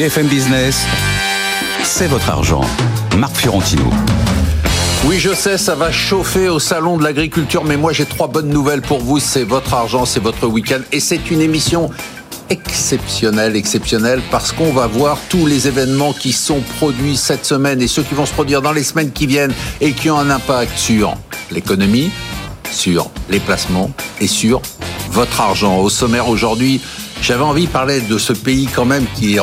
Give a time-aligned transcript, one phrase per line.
[0.00, 0.86] BFM Business,
[1.82, 2.62] c'est votre argent.
[3.18, 3.84] Marc Fiorentino.
[5.04, 8.48] Oui, je sais, ça va chauffer au salon de l'agriculture, mais moi j'ai trois bonnes
[8.48, 9.18] nouvelles pour vous.
[9.18, 11.90] C'est votre argent, c'est votre week-end, et c'est une émission
[12.48, 17.86] exceptionnelle, exceptionnelle, parce qu'on va voir tous les événements qui sont produits cette semaine et
[17.86, 20.78] ceux qui vont se produire dans les semaines qui viennent et qui ont un impact
[20.78, 21.14] sur
[21.50, 22.10] l'économie,
[22.72, 24.62] sur les placements et sur
[25.10, 25.76] votre argent.
[25.76, 26.80] Au sommaire aujourd'hui,
[27.22, 29.38] j'avais envie de parler de ce pays quand même qui,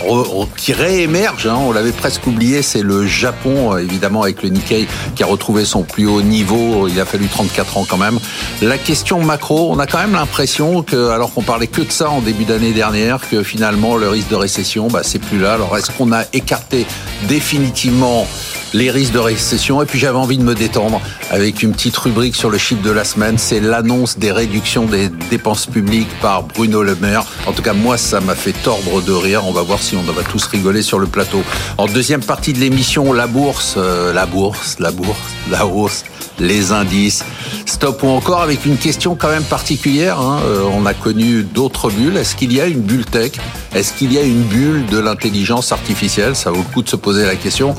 [0.56, 4.88] qui réémerge, hein, on l'avait presque oublié, c'est le Japon, euh, évidemment avec le Nikkei
[5.16, 8.20] qui a retrouvé son plus haut niveau, il a fallu 34 ans quand même.
[8.62, 12.10] La question macro, on a quand même l'impression que, alors qu'on parlait que de ça
[12.10, 15.54] en début d'année dernière, que finalement le risque de récession, bah, c'est plus là.
[15.54, 16.86] Alors est-ce qu'on a écarté
[17.28, 18.28] définitivement
[18.74, 19.82] les risques de récession.
[19.82, 22.92] Et puis j'avais envie de me détendre avec une petite rubrique sur le chiffre de
[22.92, 23.38] la semaine.
[23.38, 27.24] C'est l'annonce des réductions des dépenses publiques par Bruno Le Maire.
[27.46, 29.44] En tout cas, moi, ça m'a fait tordre de rire.
[29.46, 31.44] On va voir si on va tous rigoler sur le plateau.
[31.78, 35.18] En deuxième partie de l'émission, la bourse, euh, la bourse, la bourse,
[35.50, 36.04] la hausse
[36.40, 37.24] les indices.
[37.66, 40.20] Stop ou encore avec une question quand même particulière.
[40.20, 40.40] Hein.
[40.46, 42.18] Euh, on a connu d'autres bulles.
[42.18, 43.34] Est-ce qu'il y a une bulle tech?
[43.74, 46.36] Est-ce qu'il y a une bulle de l'intelligence artificielle?
[46.36, 47.76] Ça vaut le coup de se poser la question.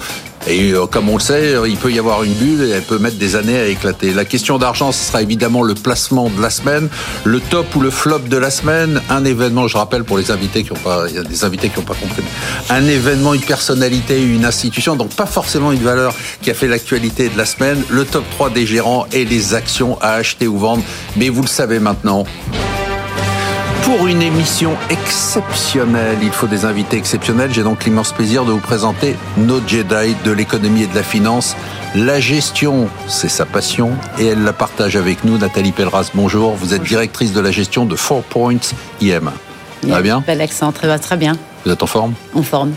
[0.48, 2.98] Et euh, comme on le sait, il peut y avoir une bulle et elle peut
[2.98, 4.14] mettre des années à éclater.
[4.14, 6.88] La question d'argent, ce sera évidemment le placement de la semaine,
[7.24, 10.62] le top ou le flop de la semaine, un événement, je rappelle pour les invités
[10.62, 12.22] qui n'ont pas, il y a des invités qui n'ont pas compris,
[12.70, 17.28] un événement, une personnalité, une institution, donc pas forcément une valeur qui a fait l'actualité
[17.28, 20.82] de la semaine, le top 3 des gérants et les actions à acheter ou vendre.
[21.16, 22.24] Mais vous le savez maintenant.
[23.88, 27.50] Pour une émission exceptionnelle, il faut des invités exceptionnels.
[27.54, 31.56] J'ai donc l'immense plaisir de vous présenter nos Jedi de l'économie et de la finance.
[31.94, 35.38] La gestion, c'est sa passion et elle la partage avec nous.
[35.38, 36.54] Nathalie Pelleras, bonjour.
[36.54, 39.30] Vous êtes directrice de la gestion de Four Points IM.
[39.84, 40.22] Va bien?
[40.26, 41.38] Bel accent, très, très bien.
[41.64, 42.12] Vous êtes en forme?
[42.34, 42.74] En forme.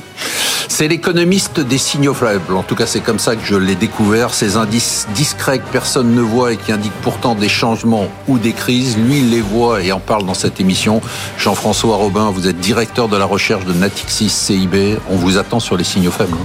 [0.74, 2.56] C'est l'économiste des signaux faibles.
[2.56, 4.34] En tout cas, c'est comme ça que je l'ai découvert.
[4.34, 8.54] Ces indices discrets que personne ne voit et qui indiquent pourtant des changements ou des
[8.54, 8.98] crises.
[8.98, 11.02] Lui, les voit et en parle dans cette émission.
[11.38, 14.98] Jean-François Robin, vous êtes directeur de la recherche de Natixis CIB.
[15.10, 16.38] On vous attend sur les signaux faibles.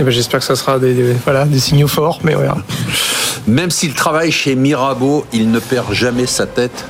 [0.00, 2.56] Eh ben, J'espère que ça sera des signaux forts, mais voilà.
[3.46, 6.84] Même s'il travaille chez Mirabeau, il ne perd jamais sa tête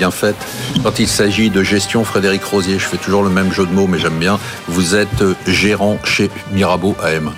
[0.00, 0.36] bien faite.
[0.82, 3.86] Quand il s'agit de gestion, Frédéric Rosier, je fais toujours le même jeu de mots,
[3.86, 4.38] mais j'aime bien.
[4.66, 7.32] Vous êtes gérant chez Mirabeau AM.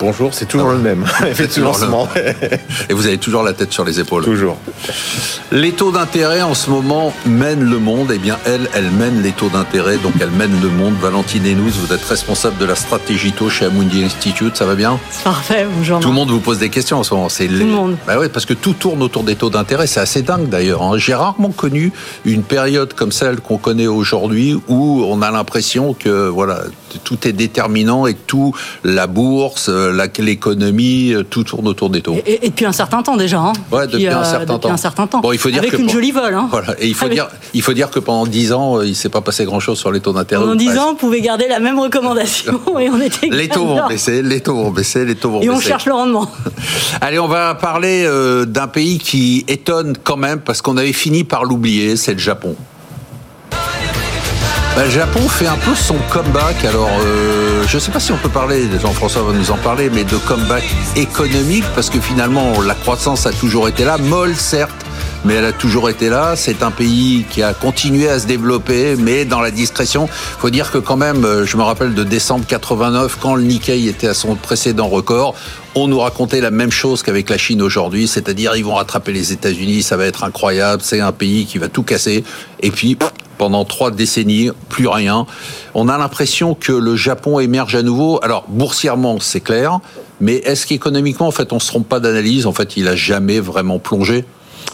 [0.00, 2.08] Bonjour, c'est toujours le même, effectivement.
[2.88, 4.24] Et vous avez toujours la tête sur les épaules.
[4.24, 4.56] Toujours.
[5.52, 8.10] Les taux d'intérêt en ce moment mènent le monde.
[8.14, 10.94] Eh bien, elle, elle mène les taux d'intérêt, donc elle mène le monde.
[11.02, 14.56] Valentine Henous, vous êtes responsable de la stratégie taux chez Amundi Institute.
[14.56, 14.98] Ça va bien?
[15.22, 16.00] Parfait, bonjour.
[16.00, 17.28] Tout le monde vous pose des questions en ce moment.
[17.28, 17.96] C'est tout le monde.
[18.06, 19.86] Bah oui, parce que tout tourne autour des taux d'intérêt.
[19.86, 20.82] C'est assez dingue d'ailleurs.
[20.82, 20.96] Hein.
[20.96, 21.92] J'ai rarement connu
[22.24, 26.62] une période comme celle qu'on connaît aujourd'hui où on a l'impression que voilà
[26.98, 29.70] tout est déterminant et que tout la bourse
[30.20, 32.16] l'économie, euh, tout tourne autour des taux.
[32.26, 33.38] Et, depuis un certain temps déjà.
[33.38, 33.52] Hein.
[33.72, 35.20] Ouais, depuis, un, certain depuis un, certain temps.
[35.20, 36.34] Bon, il faut dire Avec que une jolie vol.
[36.34, 36.48] Hein.
[36.50, 36.74] Voilà.
[36.78, 39.08] Et il faut, dire, il faut dire que pendant 10 ans, euh, il ne s'est
[39.08, 40.42] pas passé grand-chose sur les taux d'intérêt.
[40.42, 43.86] Pendant 10 ans, on pouvait garder la même recommandation et on était Les taux vont
[43.88, 45.52] baisser, les taux vont baisser, les taux vont et baisser.
[45.52, 46.30] Et on cherche le rendement.
[47.00, 51.24] Allez, on va parler euh, d'un pays qui étonne quand même parce qu'on avait fini
[51.24, 52.56] par l'oublier, c'est le Japon.
[54.76, 56.64] Bah, le Japon fait un peu son comeback.
[56.64, 59.90] Alors, euh, je ne sais pas si on peut parler, Jean-François va nous en parler,
[59.90, 60.64] mais de comeback
[60.96, 64.86] économique, parce que finalement, la croissance a toujours été là, molle certes,
[65.24, 66.34] mais elle a toujours été là.
[66.36, 70.06] C'est un pays qui a continué à se développer, mais dans la discrétion.
[70.06, 73.42] Il faut dire que quand même, euh, je me rappelle de décembre 89, quand le
[73.42, 75.34] Nikkei était à son précédent record,
[75.74, 79.32] on nous racontait la même chose qu'avec la Chine aujourd'hui, c'est-à-dire ils vont rattraper les
[79.32, 82.24] États-Unis, ça va être incroyable, c'est un pays qui va tout casser.
[82.60, 82.96] Et puis,
[83.40, 85.24] pendant trois décennies, plus rien.
[85.72, 88.20] On a l'impression que le Japon émerge à nouveau.
[88.22, 89.80] Alors, boursièrement, c'est clair,
[90.20, 92.44] mais est-ce qu'économiquement, en fait, on se trompe pas d'analyse?
[92.44, 94.26] En fait, il a jamais vraiment plongé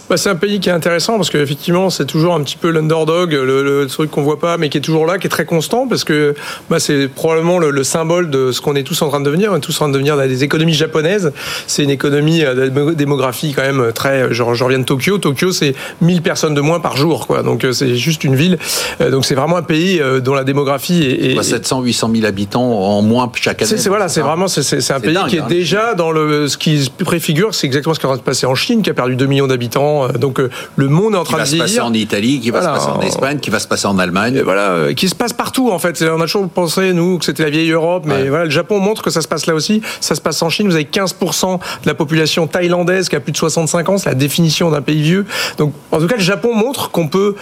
[0.08, 3.32] bah, C'est un pays qui est intéressant parce qu'effectivement, c'est toujours un petit peu l'underdog,
[3.32, 5.86] le, le, truc qu'on voit pas, mais qui est toujours là, qui est très constant
[5.86, 6.34] parce que
[6.68, 9.52] bah, c'est probablement le, le, symbole de ce qu'on est tous en train de devenir.
[9.52, 11.32] On est tous en train de devenir des économies japonaises.
[11.66, 14.32] C'est une économie euh, de démographie quand même très.
[14.32, 15.18] Genre, je reviens de Tokyo.
[15.18, 17.42] Tokyo, c'est 1000 personnes de moins par jour, quoi.
[17.42, 18.58] Donc, euh, c'est juste une ville.
[19.00, 21.36] Euh, donc, c'est vraiment un pays dont la démographie est.
[21.36, 23.76] est 700, 800 000 habitants en moins chaque année.
[23.76, 25.46] C'est voilà, c'est vraiment c'est un pays dingue, qui est hein.
[25.48, 28.82] déjà dans le ce qui préfigure, c'est exactement ce qui va se passer en Chine,
[28.82, 29.95] qui a perdu 2 millions d'habitants.
[30.18, 31.56] Donc, le monde est en train de vieillir.
[31.56, 33.68] Qui va se passer en Italie, qui va se passer en Espagne, qui va se
[33.68, 34.36] passer en Allemagne.
[34.36, 36.02] Et voilà, qui se passe partout en fait.
[36.02, 39.02] On a toujours pensé nous que c'était la vieille Europe, mais voilà, le Japon montre
[39.02, 39.82] que ça se passe là aussi.
[40.00, 40.68] Ça se passe en Chine.
[40.68, 43.98] Vous avez 15% de la population thaïlandaise qui a plus de 65 ans.
[43.98, 45.26] C'est la définition d'un pays vieux.
[45.58, 47.34] Donc, en tout cas, le Japon montre qu'on peut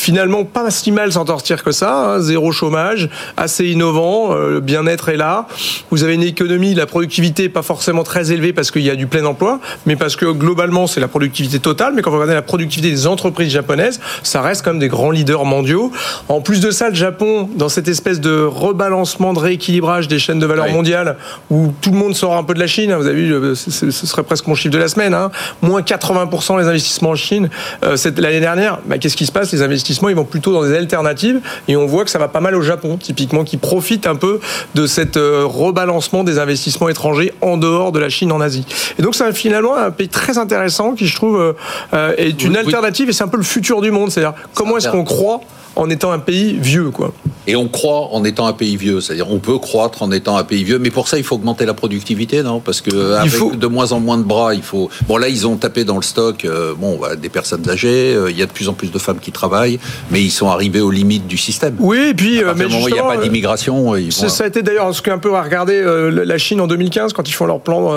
[0.00, 4.60] finalement pas si mal s'en sortir que ça, hein, zéro chômage, assez innovant, euh, le
[4.60, 5.46] bien-être est là.
[5.90, 9.06] Vous avez une économie, la productivité pas forcément très élevée parce qu'il y a du
[9.06, 11.92] plein emploi, mais parce que globalement c'est la productivité totale.
[11.94, 15.10] Mais quand vous regardez la productivité des entreprises japonaises, ça reste quand même des grands
[15.10, 15.92] leaders mondiaux.
[16.28, 20.38] En plus de ça, le Japon, dans cette espèce de rebalancement, de rééquilibrage des chaînes
[20.38, 21.16] de valeur mondiales,
[21.50, 23.54] où tout le monde sort un peu de la Chine, hein, vous avez vu, euh,
[23.54, 25.30] ce serait presque mon chiffre de la semaine, hein,
[25.60, 27.50] moins 80% les investissements en Chine
[27.84, 28.78] euh, l'année dernière.
[28.86, 29.52] Bah, Qu'est-ce qui se passe?
[29.52, 31.40] Les investissements ils vont plutôt dans des alternatives.
[31.68, 34.40] Et on voit que ça va pas mal au Japon, typiquement, qui profite un peu
[34.74, 38.64] de cet euh, rebalancement des investissements étrangers en dehors de la Chine en Asie.
[38.98, 41.52] Et donc, c'est finalement un pays très intéressant qui, je trouve, euh,
[41.94, 44.10] euh, est une alternative et c'est un peu le futur du monde.
[44.10, 45.40] C'est-à-dire, comment est-ce qu'on croit
[45.76, 47.12] en étant un pays vieux, quoi.
[47.46, 50.44] Et on croit en étant un pays vieux, c'est-à-dire on peut croître en étant un
[50.44, 52.60] pays vieux, mais pour ça il faut augmenter la productivité, non?
[52.60, 53.52] Parce que avec faut...
[53.56, 54.90] de moins en moins de bras, il faut.
[55.08, 58.38] Bon là ils ont tapé dans le stock, euh, bon des personnes âgées, euh, il
[58.38, 59.80] y a de plus en plus de femmes qui travaillent,
[60.10, 61.76] mais ils sont arrivés aux limites du système.
[61.78, 63.94] Oui, et puis à mais moment il n'y a pas d'immigration.
[64.10, 67.32] Ça a été d'ailleurs ce qu'un peu à regarder la Chine en 2015 quand ils
[67.32, 67.92] font leur plan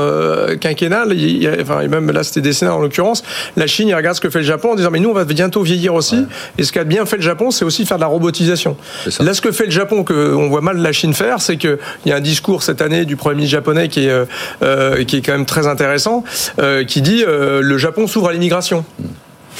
[0.61, 3.23] quinquennal, il, enfin même là c'était décennal en l'occurrence,
[3.57, 5.25] la Chine ils regardent ce que fait le Japon en disant mais nous on va
[5.25, 6.25] bientôt vieillir aussi, ouais.
[6.57, 8.77] et ce qu'a bien fait le Japon c'est aussi faire de la robotisation.
[9.19, 11.77] Là, ce que fait le Japon, que on voit mal la Chine faire, c'est qu'il
[12.05, 14.25] y a un discours cette année du Premier ministre japonais qui est,
[14.61, 16.23] euh, qui est quand même très intéressant,
[16.59, 18.85] euh, qui dit euh, le Japon s'ouvre à l'immigration.
[18.99, 19.05] Mm.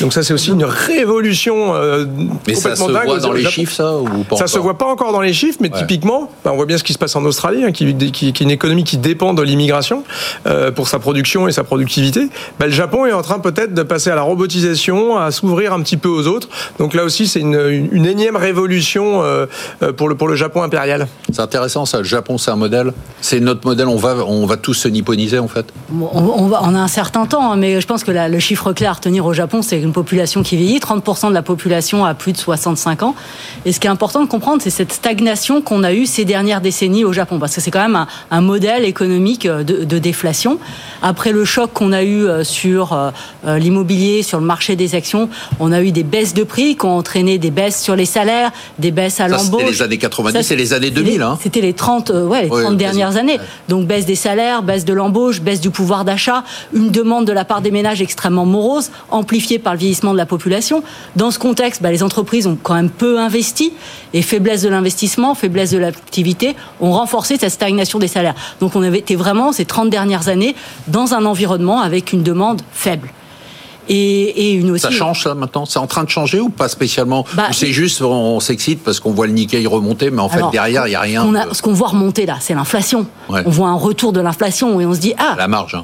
[0.01, 2.05] Donc ça, c'est aussi une révolution euh,
[2.47, 5.11] mais ça se voit dans les chiffres, ça ou pas Ça se voit pas encore
[5.11, 5.79] dans les chiffres, mais ouais.
[5.79, 8.27] typiquement, bah, on voit bien ce qui se passe en Australie, hein, qui, qui, qui,
[8.27, 10.03] est une économie qui dépend de l'immigration
[10.47, 12.27] euh, pour sa production et sa productivité.
[12.59, 15.81] Bah, le Japon est en train peut-être de passer à la robotisation, à s'ouvrir un
[15.81, 16.49] petit peu aux autres.
[16.79, 19.45] Donc là aussi, c'est une, une, une, énième révolution euh,
[19.95, 21.07] pour, le, pour le Japon impérial.
[21.31, 21.99] C'est intéressant ça.
[21.99, 22.93] Le Japon, c'est un modèle.
[23.21, 23.87] C'est notre modèle.
[23.87, 25.65] On va, on va tous se nipponiser en fait.
[25.89, 28.29] Bon, on, on, va, on, a un certain temps, hein, mais je pense que la,
[28.29, 31.41] le chiffre clé à retenir au Japon, c'est une population qui vieillit, 30% de la
[31.41, 33.15] population a plus de 65 ans.
[33.65, 36.61] Et ce qui est important de comprendre, c'est cette stagnation qu'on a eue ces dernières
[36.61, 40.59] décennies au Japon, parce que c'est quand même un, un modèle économique de, de, déflation.
[41.01, 45.71] Après le choc qu'on a eu sur euh, l'immobilier, sur le marché des actions, on
[45.71, 48.91] a eu des baisses de prix qui ont entraîné des baisses sur les salaires, des
[48.91, 49.61] baisses à l'embauche.
[49.61, 51.21] C'était les années 90 et les années 2000.
[51.21, 51.37] Hein.
[51.41, 53.39] C'était les 30, euh, ouais, les 30 ouais, dernières années.
[53.69, 56.43] Donc baisse des salaires, baisse de l'embauche, baisse du pouvoir d'achat,
[56.73, 60.25] une demande de la part des ménages extrêmement morose, amplifiée par le vieillissement de la
[60.25, 60.83] population.
[61.15, 63.73] Dans ce contexte, bah, les entreprises ont quand même peu investi
[64.13, 68.35] et faiblesse de l'investissement, faiblesse de l'activité ont renforcé cette stagnation des salaires.
[68.59, 70.55] Donc on avait été vraiment ces 30 dernières années
[70.87, 73.09] dans un environnement avec une demande faible.
[73.89, 74.81] Et, et, une aussi.
[74.81, 75.65] Ça change ça maintenant?
[75.65, 77.25] C'est en train de changer ou pas spécialement?
[77.33, 80.87] Bah, c'est juste on s'excite parce qu'on voit le Nikkei remonter, mais en fait derrière
[80.87, 81.25] il n'y a rien.
[81.25, 81.53] On a, de...
[81.53, 83.05] Ce qu'on voit remonter là, c'est l'inflation.
[83.29, 83.41] Ouais.
[83.45, 85.35] On voit un retour de l'inflation et on se dit ah.
[85.37, 85.75] La marge.
[85.75, 85.83] Hein.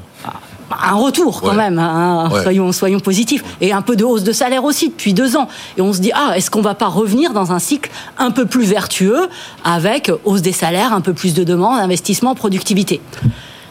[0.70, 1.56] Un retour quand Ouais.
[1.56, 2.42] même, hein, Ouais.
[2.42, 3.42] soyons, soyons positifs.
[3.60, 5.48] Et un peu de hausse de salaire aussi depuis deux ans.
[5.76, 8.46] Et on se dit, ah, est-ce qu'on va pas revenir dans un cycle un peu
[8.46, 9.28] plus vertueux
[9.64, 13.00] avec hausse des salaires, un peu plus de demandes, investissement, productivité?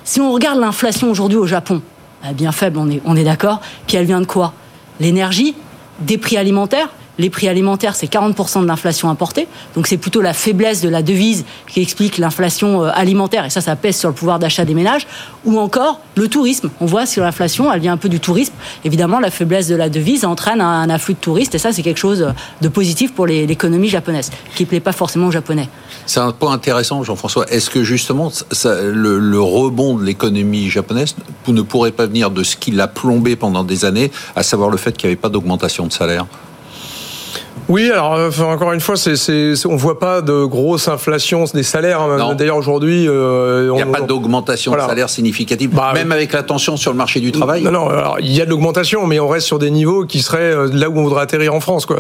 [0.04, 1.82] Si on regarde l'inflation aujourd'hui au Japon,
[2.24, 3.62] elle est bien faible, on est, on est d'accord.
[3.88, 4.54] Puis elle vient de quoi?
[5.00, 5.56] L'énergie,
[6.02, 6.90] des prix alimentaires.
[7.20, 9.50] Les prix alimentaires, c'est 40% de l'inflation importée.
[9.76, 13.44] Donc c'est plutôt la faiblesse de la devise qui explique l'inflation euh, alimentaire.
[13.44, 15.06] Et ça, ça pèse sur le pouvoir d'achat des ménages.
[15.44, 16.70] Ou encore le tourisme.
[16.80, 18.54] On voit sur l'inflation, elle vient un peu du tourisme.
[18.86, 21.56] Évidemment, la faiblesse de la devise entraîne un, afflux de touristes.
[21.56, 25.28] Et ça, c'est quelque chose de positif pour l'économie japonaise, qui ne plaît pas forcément
[25.28, 25.68] aux Japonais.
[26.06, 27.46] C'est un point intéressant, Jean-François.
[27.52, 28.32] Est-ce que justement
[28.64, 31.16] le, le rebond de l'économie japonaise
[31.48, 34.78] ne pourrait pas venir de ce qui l'a plombé pendant des années, à savoir le
[34.78, 36.26] fait qu'il n'y avait pas d'augmentation de salaire?
[37.70, 41.62] Oui, alors euh, encore une fois, c'est, c'est, on voit pas de grosse inflation des
[41.62, 42.02] salaires.
[42.02, 42.34] Hein.
[42.34, 46.42] D'ailleurs aujourd'hui, euh, il n'y a pas d'augmentation de salaire significative, bah, même avec la
[46.42, 47.62] tension sur le marché du travail.
[47.62, 50.24] Non, non, alors, il y a de l'augmentation, mais on reste sur des niveaux qui
[50.24, 51.86] seraient euh, là où on voudrait atterrir en France.
[51.86, 51.98] Quoi.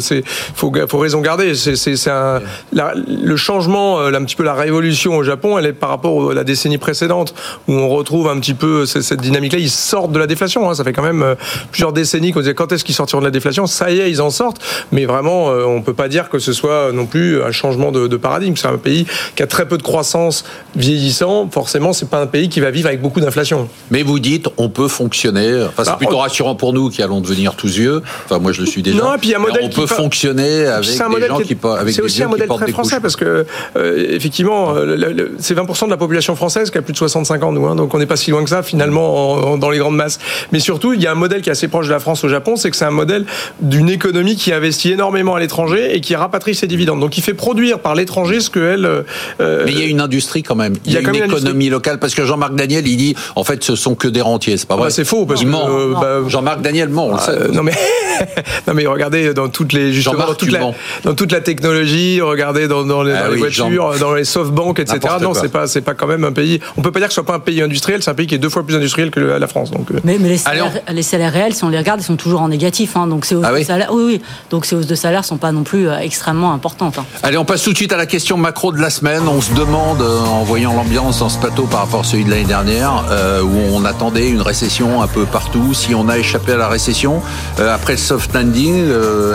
[0.00, 1.54] c'est faut, faut raison garder.
[1.54, 2.40] C'est, c'est, c'est un,
[2.72, 6.44] le changement, un petit peu la révolution au Japon, elle est par rapport à la
[6.44, 7.34] décennie précédente
[7.68, 9.58] où on retrouve un petit peu cette dynamique-là.
[9.58, 10.70] Ils sortent de la déflation.
[10.70, 10.74] Hein.
[10.74, 11.36] Ça fait quand même
[11.70, 13.66] plusieurs décennies qu'on disait quand est-ce qu'ils sortiront de la déflation?
[13.66, 14.62] Ça y est, ils en sortent
[14.94, 17.90] mais vraiment, euh, on ne peut pas dire que ce soit non plus un changement
[17.90, 18.54] de, paradigme.
[18.56, 20.44] C'est un pays qui a très peu de croissance
[20.76, 21.48] vieillissant.
[21.50, 23.68] Forcément, c'est pas un pays qui va vivre avec beaucoup d'inflation.
[23.90, 25.64] Mais vous dites, on peut fonctionner.
[25.64, 28.02] Enfin, c'est bah, plutôt rassurant pour nous qui allons devenir tous vieux.
[28.24, 29.02] Enfin, moi, je le suis déjà.
[29.02, 31.56] Non, et puis un modèle on peut fonctionner avec des gens qui,
[31.92, 33.44] C'est aussi un modèle très français parce que
[33.76, 37.50] euh, effectivement, euh, c'est 20% de la population française qui a plus de 65 ans,
[37.50, 37.66] nous.
[37.66, 40.20] Hein, donc on n'est pas si loin que ça finalement dans les grandes masses.
[40.52, 42.28] Mais surtout, il y a un modèle qui est assez proche de la France au
[42.28, 43.26] Japon, c'est que c'est un modèle
[43.60, 47.00] d'une économie qui investit énormément à l'étranger et qui rapatrie ses dividendes.
[47.00, 49.04] Donc il fait produire par l'étranger ce que elle.
[49.40, 50.74] Euh, Mais il y a une industrie quand même.
[50.84, 53.76] Il y, a, une économie locale parce que Jean-Marc Daniel il dit en fait ce
[53.76, 54.86] sont que des rentiers, c'est pas vrai.
[54.86, 57.30] Bah, c'est faux parce que euh, bah, Jean-Marc Daniel ment, on le sait.
[57.30, 57.72] Euh, non mais
[58.66, 60.60] non mais regardez dans toutes les justement dans toute, la,
[61.04, 64.98] dans toute la technologie, regardez dans, dans les, ah voitures, dans les softbanks, etc.
[65.20, 66.60] Non c'est pas c'est pas quand même un pays.
[66.76, 68.34] On peut pas dire que ce soit pas un pays industriel, c'est un pays qui
[68.34, 69.70] est deux fois plus industriel que la France.
[69.70, 69.88] Donc.
[70.04, 72.48] Mais, mais les, salaires, les, salaires, réels, si on les regarde, ils sont toujours en
[72.48, 72.96] négatif.
[72.96, 74.22] Hein, donc c'est ah oui, oui, oui.
[74.50, 76.98] Donc ces hausses de salaire sont pas non plus euh, extrêmement importantes.
[76.98, 77.04] Hein.
[77.22, 79.22] Allez, on passe tout de suite à la question macro de la semaine.
[79.28, 82.30] On se demande, euh, en voyant l'ambiance dans ce plateau par rapport à celui de
[82.30, 86.52] l'année dernière, euh, où on attendait une récession un peu partout, si on a échappé
[86.52, 87.22] à la récession.
[87.58, 88.84] après le soft landing,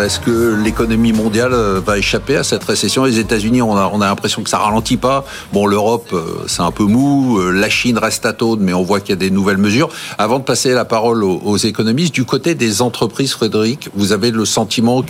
[0.04, 1.54] est-ce que l'économie mondiale
[1.86, 3.06] va échapper à cette récession?
[3.06, 5.26] Les États-Unis, on a, on a l'impression que ça ralentit pas.
[5.54, 6.14] Bon, l'Europe,
[6.48, 7.40] c'est un peu mou.
[7.52, 9.90] La Chine reste taude, mais on voit qu'il y a des nouvelles mesures.
[10.18, 14.32] Avant de passer la parole aux, aux économistes, du côté des entreprises, Frédéric, vous avez
[14.32, 15.02] le sentiment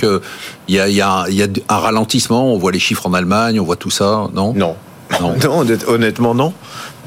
[0.68, 1.02] qu'il y a il y,
[1.44, 2.54] a, un ralentissement.
[2.54, 4.54] On voit les chiffres en Allemagne, on voit tout ça, non?
[4.54, 4.76] Non.
[5.20, 5.36] Non.
[5.44, 6.54] non, honnêtement non.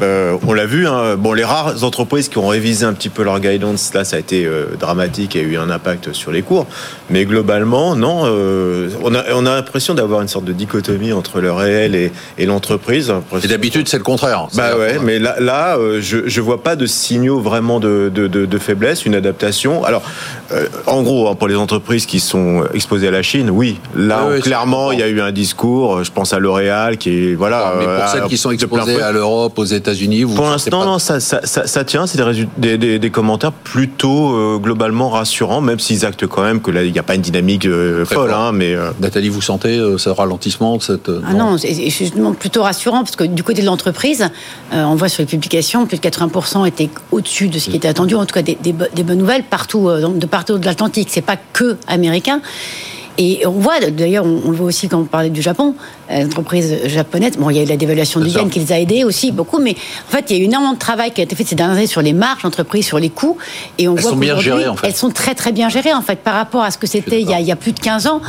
[0.01, 0.87] Euh, on l'a vu.
[0.87, 1.17] Hein.
[1.17, 4.19] Bon, les rares entreprises qui ont révisé un petit peu leur guidance, là, ça a
[4.19, 6.67] été euh, dramatique et a eu un impact sur les cours.
[7.11, 8.23] Mais globalement, non.
[8.25, 12.11] Euh, on a, on a l'impression d'avoir une sorte de dichotomie entre le réel et,
[12.39, 13.13] et l'entreprise.
[13.45, 14.49] Et d'habitude, c'est le contraire.
[14.55, 18.47] Bah ouais, mais là, là je, je vois pas de signaux vraiment de, de, de,
[18.47, 19.85] de faiblesse, une adaptation.
[19.85, 20.03] Alors,
[20.87, 23.79] en gros, hein, pour les entreprises qui sont exposées à la Chine, oui.
[23.97, 26.03] Là, clairement, il y a eu un discours.
[26.03, 27.75] Je pense à L'Oréal, qui est voilà.
[27.79, 29.92] mais pour celles qui sont exposées à l'Europe, aux États
[30.35, 32.07] Pour l'instant, non, ça, ça, ça, tient.
[32.07, 32.21] C'est
[32.59, 36.83] des, des, des, commentaires plutôt euh, globalement rassurants, même s'ils actent quand même que là,
[36.83, 38.33] il n'y a pas une dynamique euh, folle.
[38.33, 42.63] Hein, mais euh, Nathalie, vous sentez ce ralentissement de cette Ah non, c'est justement plutôt
[42.63, 44.29] rassurant parce que du côté de l'entreprise,
[44.73, 48.15] on voit sur les publications, plus de 80% étaient au-dessus de ce qui était attendu.
[48.15, 51.09] En tout cas, des, des, bonnes nouvelles partout, de partout de l'Atlantique.
[51.11, 52.41] C'est pas que américain.
[53.19, 55.75] Et on voit, d'ailleurs, on, le voit aussi quand on parlait du Japon,
[56.11, 58.81] euh, l'entreprise japonaise, bon, il y a eu la dévaluation du yen qui les a
[58.81, 59.77] aidés aussi beaucoup, mais
[60.09, 61.77] en fait, il y a eu énormément de travail qui a été fait ces dernières
[61.77, 63.37] années sur les marges d'entreprise, sur les coûts,
[63.79, 64.87] et on elles voit sont bien gérées, en fait.
[64.87, 67.31] elles sont très très bien gérées, en fait, par rapport à ce que c'était il,
[67.31, 68.23] il, y a plus de 15 ans.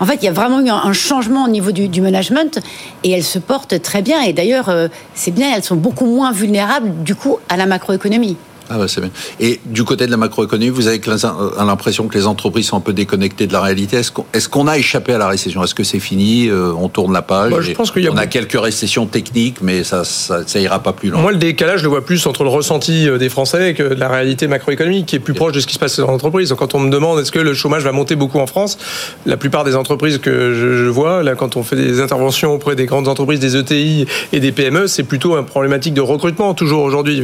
[0.00, 2.60] En fait, il y a vraiment eu un, changement au niveau du, du, management,
[3.04, 6.32] et elles se portent très bien, et d'ailleurs, euh, c'est bien, elles sont beaucoup moins
[6.32, 8.36] vulnérables, du coup, à la macroéconomie.
[8.72, 9.10] Ah bah c'est bien.
[9.40, 12.80] Et du côté de la macroéconomie, vous avez euh, l'impression que les entreprises sont un
[12.80, 13.96] peu déconnectées de la réalité.
[13.96, 15.64] Est-ce qu'on a échappé à la récession?
[15.64, 16.48] Est-ce que c'est fini?
[16.48, 19.82] Euh, On tourne la page je pense y a On a quelques récessions techniques, mais
[19.82, 21.20] ça, ça, ira pas plus loin.
[21.20, 24.08] Moi, le décalage, je le vois plus entre le ressenti euh, des Français que la
[24.08, 26.54] réalité macroéconomique, qui est plus proche de ce qui se passe dans l'entreprise.
[26.56, 28.78] Quand on me demande est-ce que le chômage va monter beaucoup en France,
[29.26, 32.86] la plupart des entreprises que je, vois, là, quand on fait des interventions auprès des
[32.86, 36.54] grandes entreprises, des ETI et des PME, c'est plutôt une problématique de recrutement.
[36.54, 37.20] Toujours aujourd'hui,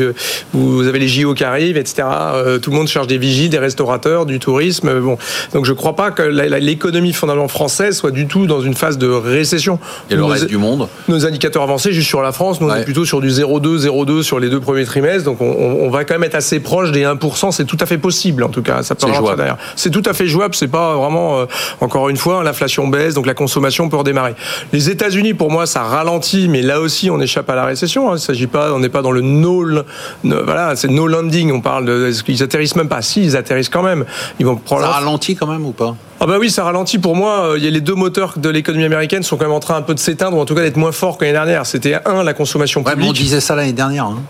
[0.52, 2.08] vous avez les JO qui arrivent, etc.
[2.34, 5.00] Euh, tout le monde cherche des vigies, des restaurateurs, du tourisme.
[5.00, 5.18] Bon,
[5.54, 8.98] donc je ne crois pas que l'économie fondamentalement française soit du tout dans une phase
[8.98, 9.78] de récession.
[10.10, 12.84] Et le reste du monde Nos indicateurs avancés, juste sur la France, nous on est
[12.84, 15.24] plutôt sur du 0,2, 0,2 sur les deux premiers trimestres.
[15.24, 17.52] Donc on, va quand même être assez proche des 1%.
[17.52, 18.82] C'est tout à fait possible en tout cas.
[18.82, 19.56] Ça peut jouable.
[19.76, 20.54] C'est tout à fait jouable.
[20.54, 21.46] C'est pas vraiment euh,
[21.80, 24.34] encore une fois l'inflation baisse, donc la consommation peut redémarrer.
[24.72, 28.10] Les États-Unis, pour moi, ça ralentit, mais là aussi on échappe à la récession.
[28.10, 28.16] Hein.
[28.16, 29.64] Il s'agit pas, on n'est pas dans le no,
[30.24, 31.52] voilà, c'est no landing.
[31.52, 34.04] On parle de, qu'ils atterrissent même pas Si, ils atterrissent quand même.
[34.38, 34.82] Ils vont prendre.
[34.82, 35.96] Ça ralentit quand même ou pas?
[36.20, 37.54] Ah bah oui, ça ralentit pour moi.
[37.56, 39.82] Il y a les deux moteurs de l'économie américaine sont quand même en train un
[39.82, 41.66] peu de s'éteindre ou en tout cas d'être moins forts que l'année dernière.
[41.66, 43.10] C'était un la consommation publique.
[43.10, 44.06] on disait ça l'année dernière.
[44.06, 44.22] Hein.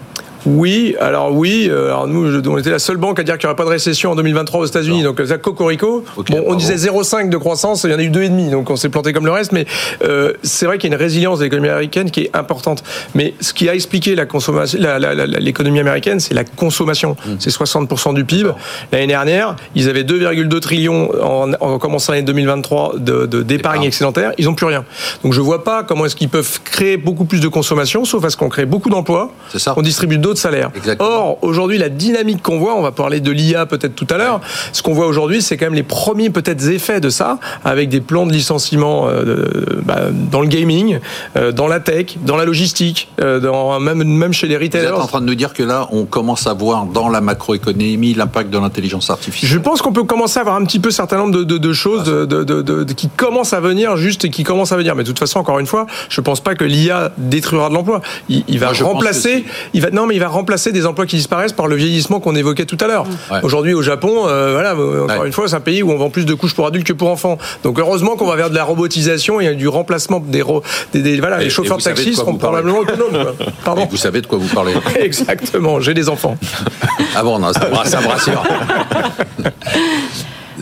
[0.47, 1.69] Oui, alors oui.
[1.71, 3.71] euh, Alors nous, on était la seule banque à dire qu'il n'y aurait pas de
[3.71, 5.03] récession en 2023 aux États-Unis.
[5.03, 6.05] Donc ça, cocorico.
[6.17, 6.55] Bon, on bravo.
[6.57, 8.51] disait 0,5 de croissance, il y en a eu 2,5.
[8.51, 9.53] Donc on s'est planté comme le reste.
[9.53, 9.67] Mais
[10.05, 12.83] euh, c'est vrai qu'il y a une résilience de l'économie américaine qui est importante.
[13.15, 17.17] Mais ce qui a expliqué la consommation, la- la- la- l'économie américaine, c'est la consommation.
[17.27, 17.31] Mmh.
[17.41, 18.51] C'est 60% du PIB.
[18.93, 23.83] L'année dernière, ils avaient 2,2 trillions en, en commençant l'année 2023 de, D'épargne.
[23.85, 24.33] excédentaire.
[24.39, 24.85] Ils n'ont plus rien.
[25.25, 28.31] Donc je vois pas comment est-ce qu'ils peuvent créer beaucoup plus de consommation, sauf à
[28.31, 29.33] ce qu'on crée beaucoup d'emplois.
[29.51, 29.75] C'est ça.
[29.77, 30.36] On distribue d'autres
[30.77, 31.09] Exactement.
[31.09, 34.41] Or, aujourd'hui, la dynamique qu'on voit, on va parler de l'IA peut-être tout à l'heure,
[34.73, 38.01] ce qu'on voit aujourd'hui, c'est quand même les premiers peut-être effets de ça, avec des
[38.01, 39.47] plans de licenciement euh,
[39.85, 40.01] bah,
[40.31, 40.99] dans le gaming,
[41.37, 44.75] euh, dans la tech, dans la logistique, euh, dans, même, même chez les Vous êtes
[44.75, 44.93] retailers.
[45.01, 48.51] en train de nous dire que là, on commence à voir dans la macroéconomie l'impact
[48.51, 49.51] de l'intelligence artificielle.
[49.51, 51.73] Je pense qu'on peut commencer à avoir un petit peu certain nombre de, de- de
[51.73, 54.95] choses de, de- qui commencent à venir juste et qui commencent à venir.
[54.95, 58.01] Mais de toute façon, encore une fois, je pense pas que l'IA détruira de l'emploi.
[58.29, 61.17] Il, il va Moi, remplacer, il va non, mais il va remplacer des emplois qui
[61.17, 63.05] disparaissent par le vieillissement qu'on évoquait tout à l'heure.
[63.31, 63.39] Ouais.
[63.43, 65.27] Aujourd'hui, au Japon, euh, voilà, euh, encore Ouais.
[65.27, 67.11] une fois, c'est un pays où on vend plus de couches pour adultes que pour
[67.11, 67.39] enfants.
[67.65, 71.21] Donc heureusement qu'on va vers de la robotisation et du remplacement des, ro- des, des-
[71.21, 73.33] voilà, Et- les chauffeurs de savez de taxi quoi seront probablement autonomes.
[73.65, 73.83] Pardon.
[73.85, 74.75] Et vous savez de quoi vous parlez.
[75.01, 75.81] Exactement.
[75.81, 76.37] J'ai des enfants.
[77.15, 78.43] Ah bon, non, ça, me rassure- ça me rassure.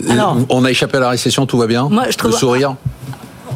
[0.09, 2.75] Alors- on a échappé à la récession, tout va bien Moi, je trouve- Le sourire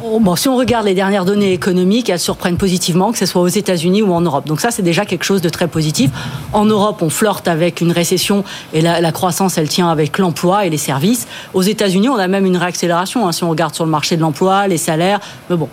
[0.02, 3.48] Bon, si on regarde les dernières données économiques, elles surprennent positivement, que ce soit aux
[3.48, 4.46] États-Unis ou en Europe.
[4.46, 6.10] Donc ça, c'est déjà quelque chose de très positif.
[6.54, 8.42] En Europe, on flirte avec une récession
[8.72, 11.26] et la, croissance, elle tient avec l'emploi et les services.
[11.52, 14.22] Aux États-Unis, on a même une réaccélération hein, si on regarde sur le marché de
[14.22, 15.20] l'emploi, les salaires.
[15.50, 15.68] Mais bon.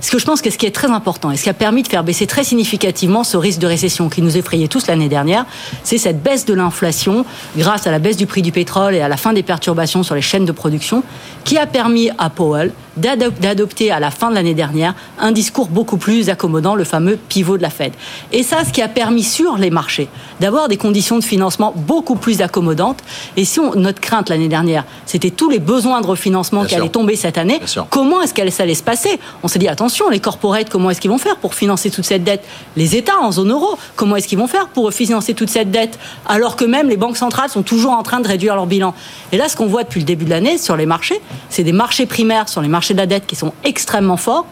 [0.00, 1.82] Ce que je pense que ce qui est très important et ce qui a permis
[1.82, 5.46] de faire baisser très significativement ce risque de récession qui nous effrayait tous l'année dernière,
[5.82, 7.24] c'est cette baisse de l'inflation
[7.56, 10.14] grâce à la baisse du prix du pétrole et à la fin des perturbations sur
[10.14, 11.02] les chaînes de production
[11.44, 15.96] qui a permis à Powell d'adopter à la fin de l'année dernière un discours beaucoup
[15.96, 17.92] plus accommodant, le fameux pivot de la Fed.
[18.32, 20.08] Et ça, ce qui a permis sur les marchés
[20.40, 22.98] d'avoir des conditions de financement beaucoup plus accommodantes.
[23.36, 26.74] Et si on, notre crainte l'année dernière, c'était tous les besoins de refinancement Bien qui
[26.74, 26.82] sûr.
[26.82, 29.18] allaient tomber cette année, Bien comment est-ce qu'elle allait se passer?
[29.42, 32.24] On s'est dit attention, les corporates, comment est-ce qu'ils vont faire pour financer toute cette
[32.24, 32.44] dette?
[32.76, 35.98] Les États en zone euro, comment est-ce qu'ils vont faire pour financer toute cette dette?
[36.26, 38.94] Alors que même les banques centrales sont toujours en train de réduire leur bilan.
[39.32, 41.72] Et là, ce qu'on voit depuis le début de l'année sur les marchés, c'est des
[41.72, 44.46] marchés primaires sur les marchés de la dette qui sont extrêmement forts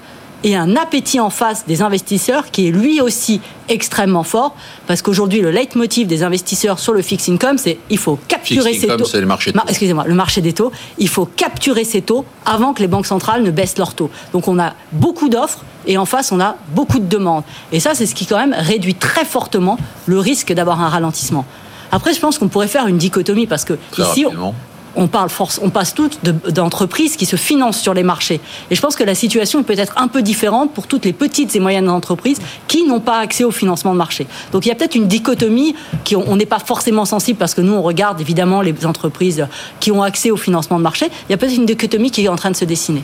[0.44, 4.56] et un appétit en face des investisseurs qui est lui aussi extrêmement fort.
[4.88, 8.80] Parce qu'aujourd'hui le leitmotiv des investisseurs sur le fixed income c'est il faut capturer Fixed
[8.80, 9.04] ces income, taux.
[9.04, 9.60] c'est le marché taux.
[9.68, 10.72] excusez-moi le marché des taux.
[10.98, 14.10] Il faut capturer ces taux avant que les banques centrales ne baissent leurs taux.
[14.32, 17.44] Donc on a beaucoup d'offres et en face on a beaucoup de demandes.
[17.70, 21.44] Et ça c'est ce qui quand même réduit très fortement le risque d'avoir un ralentissement.
[21.92, 24.54] Après je pense qu'on pourrait faire une dichotomie parce que Très ici on-.
[24.96, 28.40] On parle force, on passe toutes de- d'entreprises qui se financent sur les marchés.
[28.70, 31.54] Et je pense que la situation est peut-être un peu différente pour toutes les petites
[31.56, 34.26] et moyennes entreprises qui n'ont pas accès au financement de marché.
[34.52, 37.60] Donc il y a peut-être une dichotomie qui on n'est pas forcément sensible parce que
[37.60, 39.46] nous on regarde évidemment les entreprises
[39.80, 41.06] qui ont accès au financement de marché.
[41.28, 43.02] Il y a peut-être une dichotomie qui est en train de se dessiner.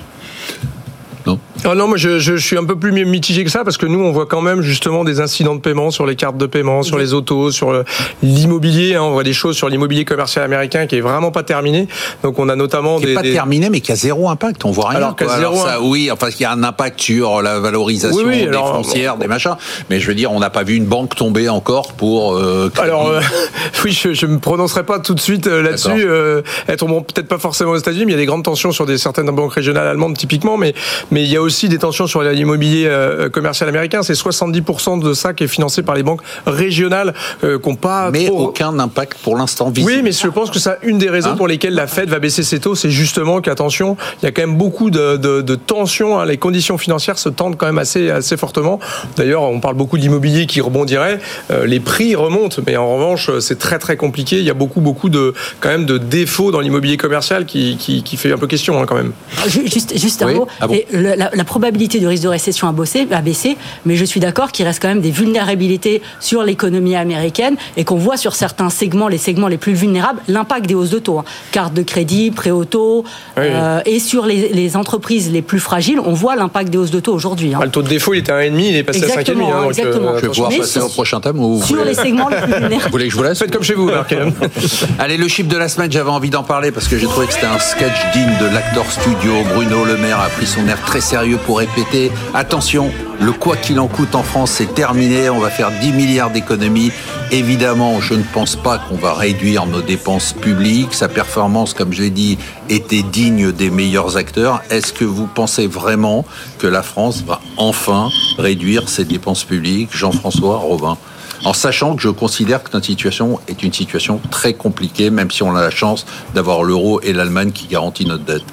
[1.64, 3.98] Ah non, moi je, je suis un peu plus mitigé que ça parce que nous
[4.00, 6.98] on voit quand même justement des incidents de paiement sur les cartes de paiement, sur
[6.98, 7.84] les autos, sur le-
[8.22, 8.94] l'immobilier.
[8.94, 9.02] hein.
[9.02, 11.88] on voit des choses sur l'immobilier commercial américain qui est vraiment pas terminé.
[12.22, 14.64] Donc on a notamment qui n'est des, pas des- terminé, mais qui a zéro impact.
[14.64, 14.98] On voit rien.
[14.98, 15.28] Alors, quoi.
[15.28, 18.76] ça, oui, enfin, il y a un impact sur la valorisation Oui, oui, des alors,
[18.76, 19.56] foncières, des machins.
[19.90, 22.36] Mais je veux dire, on n'a pas vu une banque tomber encore pour.
[22.36, 22.70] euh.
[22.80, 23.20] Alors euh,
[23.84, 25.90] oui, je, je me prononcerai pas tout de suite euh, là-dessus.
[26.06, 28.70] Euh, être bon, peut-être pas forcément aux États-Unis, mais il y a des grandes tensions
[28.72, 30.72] sur des certaines banques régionales allemandes typiquement, mais
[31.10, 34.02] mais il y a aussi des tensions sur l'immobilier euh, commercial américain.
[34.02, 38.10] C'est 70% de ça qui est financé par les banques régionales euh, qui n'ont pas
[38.10, 39.90] mais trop- aucun impact pour l'instant visible.
[39.92, 42.18] Oui, mais je pense que ça, une des raisons Hein pour lesquelles la Fed va
[42.20, 45.54] baisser ses taux, c'est justement qu'attention, il y a quand même beaucoup de, de, de
[45.56, 46.18] tensions.
[46.20, 46.24] hein.
[46.26, 48.78] les conditions financières se tendent quand même assez, assez fortement.
[49.16, 51.18] D'ailleurs, on parle beaucoup d'immobilier qui rebondirait.
[51.50, 54.38] Euh, les prix remontent, mais en revanche, c'est très très compliqué.
[54.38, 58.02] Il y a beaucoup beaucoup de quand même de défauts dans l'immobilier commercial qui, qui,
[58.02, 59.12] qui fait un peu question hein, quand même.
[59.48, 60.34] Ju- Juste, juste un Oui.
[60.34, 60.46] mot.
[60.60, 63.56] Ah bon Et le- la, la probabilité du risque de récession a, bossé, a baissé,
[63.86, 67.96] mais je suis d'accord qu'il reste quand même des vulnérabilités sur l'économie américaine et qu'on
[67.96, 71.18] voit sur certains segments, les segments les plus vulnérables, l'impact des hausses de taux.
[71.20, 71.24] hein.
[71.52, 73.04] Carte de crédit, prêt auto,
[73.36, 73.44] Oui.
[73.46, 77.00] euh, et sur les, les entreprises les plus fragiles, on voit l'impact des hausses de
[77.00, 77.54] taux aujourd'hui.
[77.54, 77.58] hein.
[77.62, 79.54] Ah, le taux de défaut, il était à 1,5, il est passé Exactement, à 5,5.
[79.54, 80.16] hein, donc, exactement.
[80.16, 82.28] Je vais pouvoir Mais passer sur- au prochain thème ou vous Sur voulez, les segments
[82.28, 82.90] les plus vous vulnérables.
[82.90, 84.12] voulez que je vous laisse Faites comme chez vous, Marc.
[84.98, 87.32] Allez, le chiffre de la semaine, j'avais envie d'en parler parce que j'ai trouvé que
[87.34, 89.32] c'était un sketch digne de l'acteur studio.
[89.54, 93.80] Bruno Le Maire a pris son air très sérieux pour répéter Attention, le quoi qu'il
[93.80, 95.28] en coûte en France, c'est terminé.
[95.28, 96.92] On va faire 10 milliards d'économies.
[97.30, 100.94] Évidemment, je ne pense pas qu'on va réduire nos dépenses publiques.
[100.94, 102.38] Sa performance, comme je l'ai dit,
[102.68, 104.62] était digne des meilleurs acteurs.
[104.70, 106.24] Est-ce que vous pensez vraiment
[106.58, 109.90] que la France va enfin réduire ses dépenses publiques?
[109.92, 110.96] Jean-François Robin
[111.44, 115.42] En sachant que je considère que notre situation est une situation très compliquée, même si
[115.42, 118.44] on a la chance d'avoir l'euro et l'Allemagne qui garantit notre dette.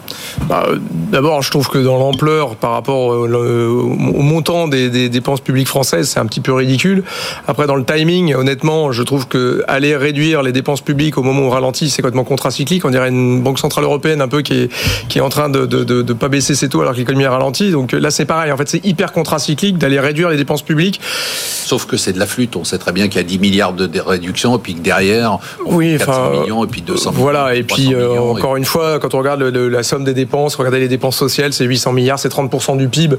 [0.47, 0.67] Bah,
[1.12, 5.67] D'abord, je trouve que dans l'ampleur par rapport au, au montant des, des, dépenses publiques
[5.67, 7.04] françaises, c'est un petit peu ridicule.
[7.47, 11.41] Après, dans le timing, honnêtement, je trouve que aller réduire les dépenses publiques au moment
[11.41, 12.86] où on ralentit, c'est complètement contracyclique.
[12.86, 14.71] On dirait une banque centrale européenne un peu qui est,
[15.10, 17.25] qui est en train de, de, de, de pas baisser ses taux alors que l'économie
[17.25, 17.71] ralentit.
[17.71, 18.51] Donc là, c'est pareil.
[18.51, 20.99] En fait, c'est hyper contracyclique d'aller réduire les dépenses publiques.
[21.01, 22.56] Sauf que c'est de la flûte.
[22.56, 25.39] On sait très bien qu'il y a 10 milliards de réductions et puis que derrière,
[25.65, 27.60] on oui, 400 millions et puis 200 voilà, millions.
[27.60, 30.56] et puis euh, encore une fois, quand on regarde le, le, la somme des dépenses,
[30.56, 33.18] regardez les dépenses sociales, c'est 800 milliards, c'est 30% du PIB.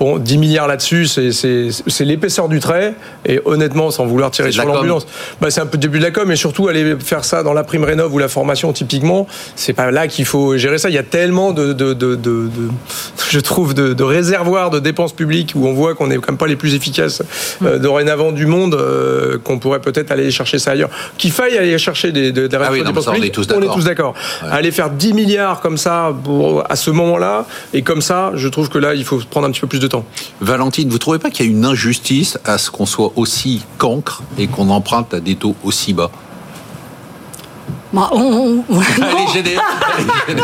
[0.00, 2.94] Bon, 10 milliards là-dessus, c'est l'épaisseur du trait.
[3.26, 5.06] Et honnêtement, sans vouloir tirer sur l'ambulance,
[5.40, 7.52] bah, c'est un peu le début de la com, mais surtout aller faire ça dans
[7.52, 10.88] la prime rénov ou la formation typiquement, c'est pas là qu'il faut gérer ça.
[10.88, 12.48] Il y a tellement de, de, de, de
[13.30, 16.46] je trouve, de, réservoirs de dépenses publiques où on voit qu'on n'est quand même pas
[16.46, 17.22] les plus efficaces
[17.62, 20.90] euh, dorénavant du monde, euh, qu'on pourrait peut-être aller chercher ça ailleurs.
[21.18, 23.74] Qu'il faille aller chercher des, des, des ah oui, non, dépenses ça, publiques, on est
[23.74, 24.14] tous d'accord.
[24.42, 24.48] Ouais.
[24.50, 26.12] Aller faire 10 milliards comme ça
[26.68, 29.60] à ce moment-là, et comme ça, je trouve que là, il faut prendre un petit
[29.60, 30.04] peu plus de temps.
[30.40, 34.22] Valentine, vous trouvez pas qu'il y a une injustice à ce qu'on soit aussi cancre
[34.38, 36.10] et qu'on emprunte à des taux aussi bas?
[37.90, 38.62] Bah, on,
[39.32, 39.62] généreux.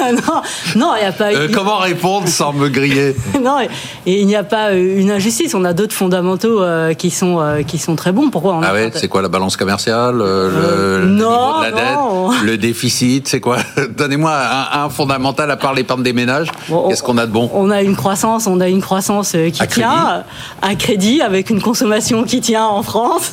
[0.00, 0.42] non,
[0.76, 1.32] non, il n'y a pas.
[1.34, 3.68] Euh, comment répondre sans me griller Non, et,
[4.06, 5.54] et il n'y a pas une injustice.
[5.54, 8.30] On a d'autres fondamentaux euh, qui sont euh, qui sont très bons.
[8.30, 11.70] Pourquoi on Ah ouais, c'est quoi la balance commerciale, le, le non, niveau de la
[11.94, 12.30] non.
[12.30, 13.58] dette, le déficit, c'est quoi
[13.96, 16.48] Donnez-moi un, un, fondamental à part l'épargne des ménages.
[16.70, 19.62] Bon, Qu'est-ce qu'on a de bon On a une croissance, on a une croissance qui
[19.62, 20.24] à tient
[20.62, 23.32] à crédit avec une consommation qui tient en France.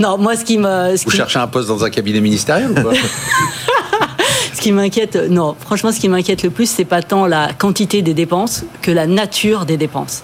[0.00, 1.16] non, moi ce qui me ce Vous qui...
[1.16, 2.92] cherchez un poste dans un cabinet ministériel ou quoi
[4.52, 8.02] Ce qui m'inquiète, non, franchement, ce qui m'inquiète le plus, c'est pas tant la quantité
[8.02, 10.22] des dépenses que la nature des dépenses.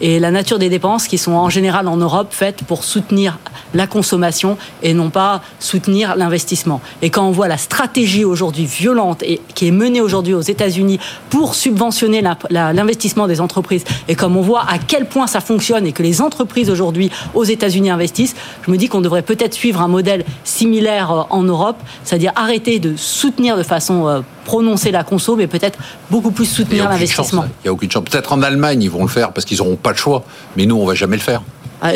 [0.00, 3.38] Et la nature des dépenses qui sont en général en Europe faites pour soutenir
[3.74, 6.80] la consommation et non pas soutenir l'investissement.
[7.02, 10.98] Et quand on voit la stratégie aujourd'hui violente et qui est menée aujourd'hui aux États-Unis
[11.30, 15.92] pour subventionner l'investissement des entreprises, et comme on voit à quel point ça fonctionne et
[15.92, 19.88] que les entreprises aujourd'hui aux États-Unis investissent, je me dis qu'on devrait peut-être suivre un
[19.88, 25.78] modèle similaire en Europe, c'est-à-dire arrêter de soutenir de façon prononcer la conso, mais peut-être
[26.10, 27.44] beaucoup plus soutenir l'investissement.
[27.44, 28.04] Il n'y a aucune chance.
[28.04, 30.24] Peut-être en Allemagne, ils vont le faire parce qu'ils n'auront pas le choix.
[30.56, 31.42] Mais nous, on va jamais le faire.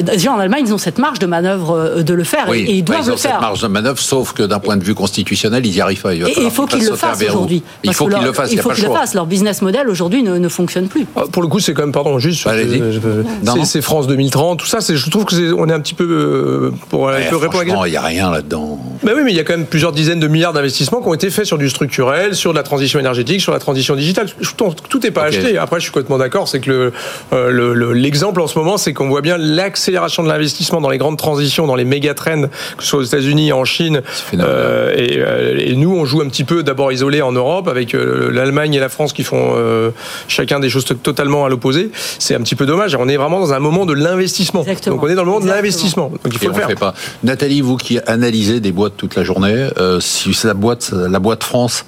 [0.03, 2.85] Déjà en Allemagne, ils ont cette marge de manœuvre de le faire oui, et ils
[2.85, 3.33] doivent ils ont le faire.
[3.33, 6.14] cette marge de manœuvre, sauf que d'un point de vue constitutionnel, ils n'y arrivent pas.
[6.14, 7.62] Il et il faut qu'ils le fassent aujourd'hui.
[7.83, 8.53] Il faut qu'ils le fassent.
[8.53, 9.14] Il faut qu'ils le fassent.
[9.14, 11.05] Leur business model aujourd'hui ne, ne, fonctionne plus.
[11.05, 12.45] Pour le coup, c'est quand même, pardon, juste.
[12.45, 12.55] Bah,
[13.64, 14.79] c'est France 2030, tout ça.
[14.81, 17.90] Je trouve que est, on est un petit peu euh, pour ouais, répondre à il
[17.90, 18.79] n'y a rien là-dedans.
[19.03, 21.14] Bah oui, mais il y a quand même plusieurs dizaines de milliards d'investissements qui ont
[21.14, 24.29] été faits sur du structurel, sur de la transition énergétique, sur la transition digitale.
[24.57, 25.38] Tout n'est pas okay.
[25.38, 25.59] acheté.
[25.59, 26.49] Après, je suis complètement d'accord.
[26.49, 26.93] C'est que
[27.95, 29.38] l'exemple le, le, en ce moment, c'est qu'on voit bien
[29.70, 33.04] l'accélération de l'investissement dans les grandes transitions, dans les méga trends, que ce soit aux
[33.04, 34.02] États-Unis, en Chine.
[34.35, 37.94] Euh, et, euh, et, nous, on joue un petit peu d'abord isolé en Europe, avec
[37.94, 39.90] euh, l'Allemagne et la France qui font euh,
[40.26, 41.90] chacun des choses totalement à l'opposé.
[42.18, 42.96] C'est un petit peu dommage.
[42.96, 44.64] On est vraiment dans un moment de l'investissement.
[44.64, 45.40] Donc on est dans le moment Exactement.
[45.40, 46.09] de l'investissement.
[46.09, 46.66] Donc il faut et le faire.
[46.66, 46.94] Fait pas.
[47.22, 51.44] Nathalie, vous qui analysez des boîtes toute la journée, euh, si la boîte, la boîte
[51.44, 51.85] France.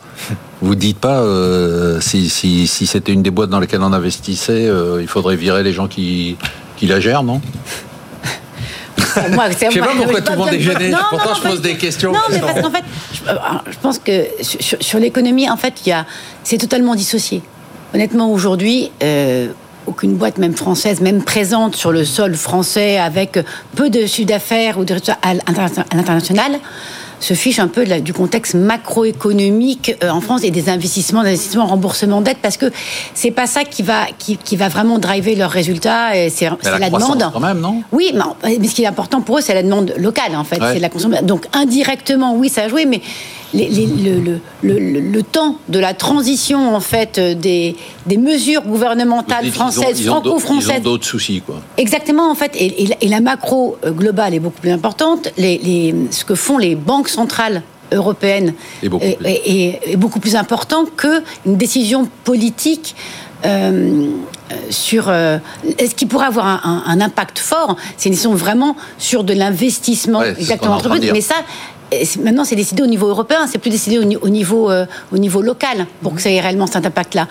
[0.61, 4.69] Vous dites pas euh, si, si, si c'était une des boîtes dans lesquelles on investissait,
[4.69, 6.37] euh, il faudrait virer les gens qui,
[6.83, 7.41] qui la gèrent, non?
[9.31, 10.91] Moi, je sais pas pourquoi tout le monde est gêné.
[10.91, 12.11] Non, Pourtant, non, je pose des questions.
[12.11, 12.83] Non, mais parce qu'en fait,
[13.15, 16.05] je, je, pense que sur, sur l'économie, en fait, il y a,
[16.43, 17.41] c'est totalement dissocié.
[17.95, 19.53] Honnêtement, aujourd'hui, euh,
[19.87, 23.39] aucune boîte, même française, même présente sur le sol français, avec
[23.77, 25.35] peu de chiffre d'affaires ou de à
[25.95, 26.59] l'international,
[27.23, 31.23] se fiche un peu de la, du contexte macroéconomique euh, en France et des investissements,
[31.23, 32.67] d'investissements, remboursement de dette, parce que
[33.15, 36.11] c'est pas ça qui va, qui, qui, va vraiment driver leurs résultats.
[36.31, 37.31] C'est la, la demande.
[37.33, 37.83] Quand même, non?
[37.93, 40.61] Oui, mais, ce qui est important pour eux, c'est la demande locale, en fait.
[40.61, 40.75] Ouais.
[40.75, 41.25] C'est la consommation.
[41.27, 43.01] Donc indirectement, oui, ça a joué, mais
[43.53, 48.63] les, les, le, le, le, le, temps de la transition en fait des, des mesures
[48.63, 50.73] gouvernementales françaises, franco-françaises.
[50.77, 51.61] Ils ont d'autres soucis, quoi.
[51.77, 52.53] Exactement, en fait.
[52.57, 55.29] Et, et, et, la macro globale est beaucoup plus importante.
[55.37, 57.63] Les, les, ce que font les banques centrales
[57.93, 62.95] européennes est beaucoup, est, est, est beaucoup plus important qu'une décision politique.
[63.45, 64.11] Euh,
[64.71, 68.77] sur euh, ce qui pourrait avoir un, un, un impact fort, c'est une décision vraiment
[68.99, 71.11] sur de l'investissement ouais, exactement entreprise.
[71.13, 71.35] Mais ça,
[72.21, 75.43] maintenant c'est décidé au niveau européen, c'est plus décidé au, au niveau euh, au niveau
[75.43, 77.29] local pour que ça ait réellement cet impact-là.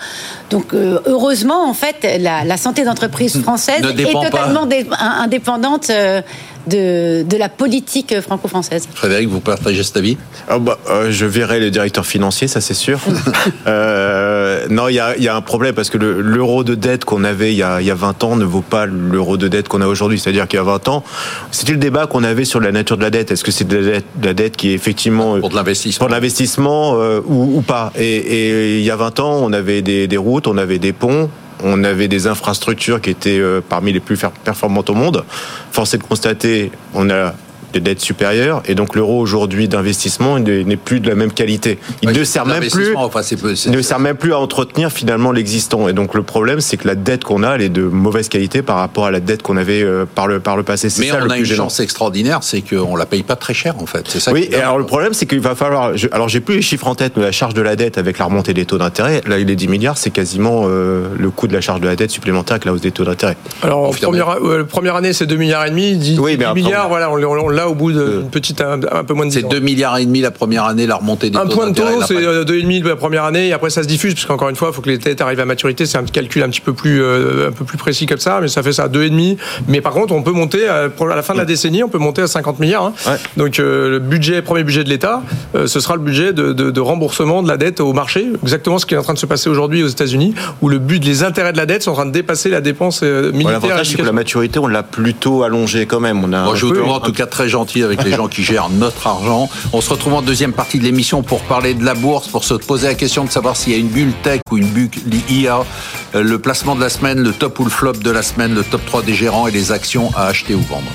[0.50, 4.66] Donc euh, heureusement en fait la, la santé d'entreprise française est totalement
[5.00, 6.22] indépendante euh,
[6.66, 8.88] de, de la politique franco-française.
[8.94, 10.16] Frédéric, vous partagez cet avis?
[10.48, 13.00] Ah bah, euh, Je verrai le directeur financier, ça c'est sûr.
[13.66, 17.24] euh, non, il y a, y a, un problème parce que l'euro de dette qu'on
[17.24, 19.80] avait il y, a, y a 20 ans ne vaut pas l'euro de dette qu'on
[19.80, 20.18] a aujourd'hui.
[20.18, 21.04] C'est-à-dire qu'il y a 20 ans,
[21.50, 23.30] c'était le débat qu'on avait sur la nature de la dette.
[23.30, 25.38] Est-ce que c'est de, de, la dette qui est effectivement...
[25.40, 25.98] Pour de l'investissement.
[25.98, 27.92] Pour de l'investissement euh, ou, ou, pas?
[27.96, 30.92] Et, et, il y a 20 ans, on avait des, des routes, on avait des
[30.92, 31.28] ponts,
[31.62, 35.24] on avait des infrastructures qui étaient euh, parmi les plus performantes au monde.
[35.70, 37.34] Force est de constater, on a
[37.72, 41.78] des dettes supérieures et donc l'euro aujourd'hui d'investissement n'est plus de la même qualité.
[42.02, 44.32] Il Ouais, ne sert même plus, enfin, c'est peu- c'est- il ne sert même plus
[44.32, 45.88] à entretenir finalement l'existant.
[45.88, 48.62] Et donc le problème, c'est que la dette qu'on a, elle est de mauvaise qualité
[48.62, 50.88] par rapport à la dette qu'on avait euh, par le par le passé.
[50.98, 51.64] Mais ça on le a plus une gênant.
[51.64, 54.04] chance extraordinaire, c'est qu'on la paye pas très cher en fait.
[54.08, 54.32] C'est ça.
[54.32, 55.96] Oui, et alors le problème, c'est qu'il va falloir.
[55.96, 58.18] je- alors, j'ai plus les chiffres en tête, mais la charge de la dette avec
[58.18, 61.46] la remontée des taux d'intérêt, là, il est 10 milliards, c'est quasiment euh, le coût
[61.48, 63.36] de la charge de la dette supplémentaire avec la hausse des taux d'intérêt.
[63.62, 65.96] Alors, première, euh, première année, c'est 2 milliards et demi.
[65.96, 68.60] 10, Oui, mais 10 après, milliards, on- voilà, on, on- on au bout d'une petite,
[68.60, 69.48] un, un peu moins de 10 C'est ans.
[69.48, 71.84] 2 milliards et demi la première année, la remontée des Un taux point de taux,
[72.06, 72.24] c'est paille.
[72.24, 74.74] euh, 2,5 la première année, et après ça se diffuse, parce qu'encore une fois, il
[74.74, 75.86] faut que les têtes arrivent à maturité.
[75.86, 78.48] C'est un calcul un petit peu plus, euh, un peu plus précis comme ça, mais
[78.48, 79.36] ça fait ça, 2,5.
[79.68, 81.98] Mais par contre, on peut monter, à, à la fin de la décennie, on peut
[81.98, 82.84] monter à 50 milliards.
[82.84, 82.92] hein.
[83.06, 83.16] Ouais.
[83.36, 85.22] Donc euh, le budget, premier budget de l'État,
[85.54, 88.26] euh, ce sera le budget de, de- de remboursement de la dette au marché.
[88.42, 91.04] Exactement ce qui est en train de se passer aujourd'hui aux États-Unis, où le but,
[91.04, 93.52] les intérêts de la dette sont en train de dépasser la dépense euh, militaire.
[93.52, 96.22] L'avantage, c'est que la maturité, on l'a plutôt allongée quand même.
[96.24, 98.42] On a Moi, un je vous en tout cas très gentil avec les gens qui
[98.42, 99.48] gèrent notre argent.
[99.72, 102.54] On se retrouve en deuxième partie de l'émission pour parler de la bourse, pour se
[102.54, 104.88] poser la question de savoir s'il y a une bulle tech ou une bulle
[105.28, 105.64] IA,
[106.14, 108.64] euh, le placement de la semaine, le top ou le flop de la semaine, le
[108.64, 110.90] top 3 des gérants et les actions à acheter ou vendre.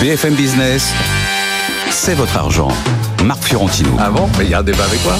[0.00, 0.94] BFM Business,
[2.02, 2.68] c'est votre argent.
[3.24, 3.90] Marc Fiorentino.
[3.98, 5.14] Ah bon Mais il y a un débat avec moi.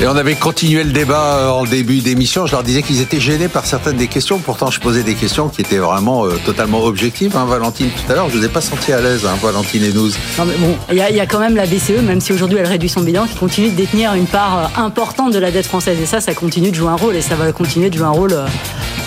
[0.00, 2.46] Et on avait continué le débat euh, en début d'émission.
[2.46, 4.38] Je leur disais qu'ils étaient gênés par certaines des questions.
[4.38, 7.36] Pourtant, je posais des questions qui étaient vraiment euh, totalement objectives.
[7.36, 9.92] Hein, Valentine, tout à l'heure, je vous ai pas senti à l'aise, hein, Valentine et
[9.92, 10.06] nous.
[10.38, 12.32] Non, mais bon, il y, a- il y a quand même la BCE, même si
[12.32, 15.50] aujourd'hui elle réduit son bilan, qui continue de détenir une part euh, importante de la
[15.50, 15.98] dette française.
[16.00, 18.10] Et ça, ça continue de jouer un rôle et ça va continuer de jouer un
[18.10, 18.46] rôle euh,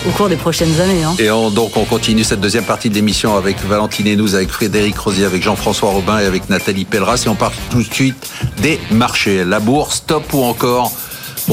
[0.06, 1.02] au cours des prochaines années.
[1.04, 1.14] hein.
[1.18, 4.50] Et on- donc, on continue cette deuxième partie de l'émission avec Valentine et nous, avec
[4.50, 7.22] Frédéric Rosier, avec Jean-François Robin et avec Nathalie Pelleras.
[7.26, 8.16] Et on parle tout de suite
[8.60, 9.44] des marchés.
[9.44, 10.92] La bourse, top ou encore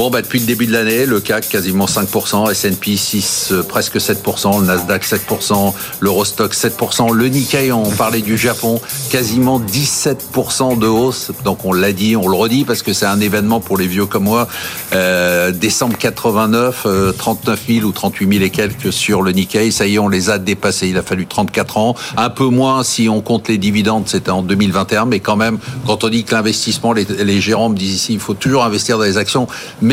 [0.00, 3.96] Bon, bah, depuis le début de l'année, le CAC quasiment 5%, S&P 6, euh, presque
[3.96, 10.86] 7%, le Nasdaq 7%, l'Eurostock 7%, le Nikkei, on parlait du Japon, quasiment 17% de
[10.86, 11.32] hausse.
[11.44, 14.06] Donc on l'a dit, on le redit parce que c'est un événement pour les vieux
[14.06, 14.48] comme moi.
[14.94, 19.70] Euh, décembre 89, euh, 39 000 ou 38 000 et quelques sur le Nikkei.
[19.70, 20.88] Ça y est, on les a dépassés.
[20.88, 21.94] Il a fallu 34 ans.
[22.16, 25.04] Un peu moins si on compte les dividendes, c'était en 2021.
[25.04, 28.32] Mais quand même, quand on dit que l'investissement, les, gérants me disent ici, il faut
[28.32, 29.46] toujours investir dans les actions,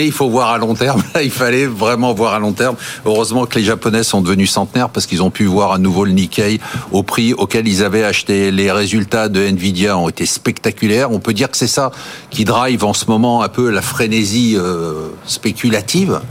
[0.05, 1.01] il faut voir à long terme.
[1.23, 2.75] Il fallait vraiment voir à long terme.
[3.05, 6.11] Heureusement que les Japonais sont devenus centenaires parce qu'ils ont pu voir à nouveau le
[6.11, 6.59] Nikkei
[6.91, 8.51] au prix auquel ils avaient acheté.
[8.51, 11.11] Les résultats de Nvidia ont été spectaculaires.
[11.11, 11.91] On peut dire que c'est ça
[12.29, 16.21] qui drive en ce moment un peu la frénésie euh, spéculative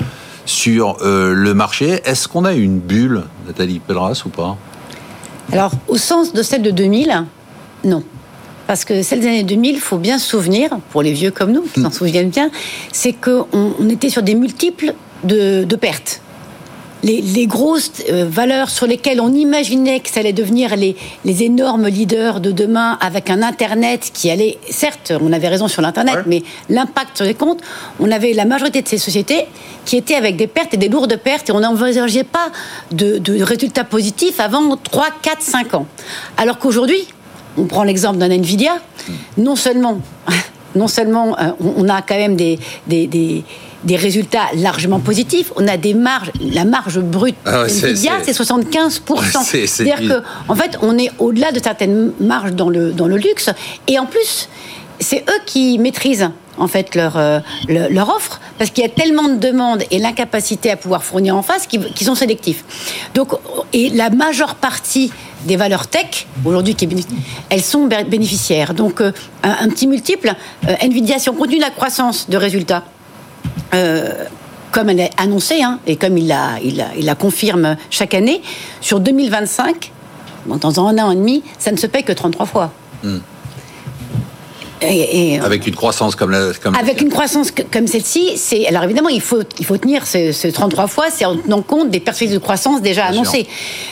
[0.45, 2.01] sur euh, le marché.
[2.05, 4.57] Est-ce qu'on a une bulle, Nathalie Pelleras, ou pas?
[5.53, 7.25] Alors, au sens de celle de 2000,
[7.85, 8.03] non.
[8.67, 11.53] Parce que celle des années 2000, il faut bien se souvenir, pour les vieux comme
[11.53, 12.51] nous, qui s'en souviennent bien,
[12.93, 16.21] c'est qu'on on était sur des multiples de, de pertes.
[17.03, 21.43] Les, les grosses euh, valeurs sur lesquelles on imaginait que ça allait devenir les, les
[21.45, 26.21] énormes leaders de demain avec un Internet qui allait, certes, on avait raison sur l'Internet,
[26.27, 27.61] mais l'impact sur les comptes,
[28.01, 29.47] on avait la majorité de ces sociétés
[29.85, 32.51] qui étaient avec des pertes et des lourdes pertes et on n'envisageait pas
[32.91, 35.87] de, de résultats positifs avant 3, 4, 5 ans.
[36.39, 37.07] Alors qu'aujourd'hui,
[37.57, 38.79] on prend l'exemple d'un Nvidia,
[39.39, 40.01] non seulement,
[40.75, 43.45] non seulement euh, on a quand même des, des, des-
[43.85, 48.33] des résultats largement positifs, on a des marges, la marge brute Ah ouais, Nvidia, c'est-
[48.33, 49.43] c'est 75%.
[49.43, 52.91] C'est- c'est C'est-à-dire du- que, en fait, on est au-delà de certaines marges dans le,
[52.91, 53.51] dans le luxe,
[53.87, 54.49] et en plus,
[55.01, 58.91] c'est eux qui maîtrisent en fait leur, euh, le- leur offre parce qu'il y a
[58.91, 62.65] tellement de demandes et l'incapacité à pouvoir fournir en face qu'ils qui sont sélectifs.
[63.15, 63.33] Donc,
[63.75, 65.13] et la majeure partie
[65.45, 66.75] des valeurs tech aujourd'hui
[67.51, 68.73] elles sont bé- bénéficiaires.
[68.73, 70.33] Donc, euh, un, petit multiple,
[70.67, 72.83] euh, Nvidia, si on continue la croissance de résultats,
[74.73, 78.41] comme elle est annoncée, hein, et comme il la, il, la, confirme chaque année,
[78.81, 79.93] sur 2025,
[80.47, 82.73] bon, dans un an et demi, ça ne se paye que 33 fois.
[84.83, 86.53] Et, et, Avec une croissance comme la.
[86.63, 90.07] Comme avec une croissance que- comme celle-ci, c'est alors évidemment il faut il faut tenir
[90.07, 93.47] ce, ce 33 fois, c'est en tenant compte des perspectives de croissance déjà Bien annoncées.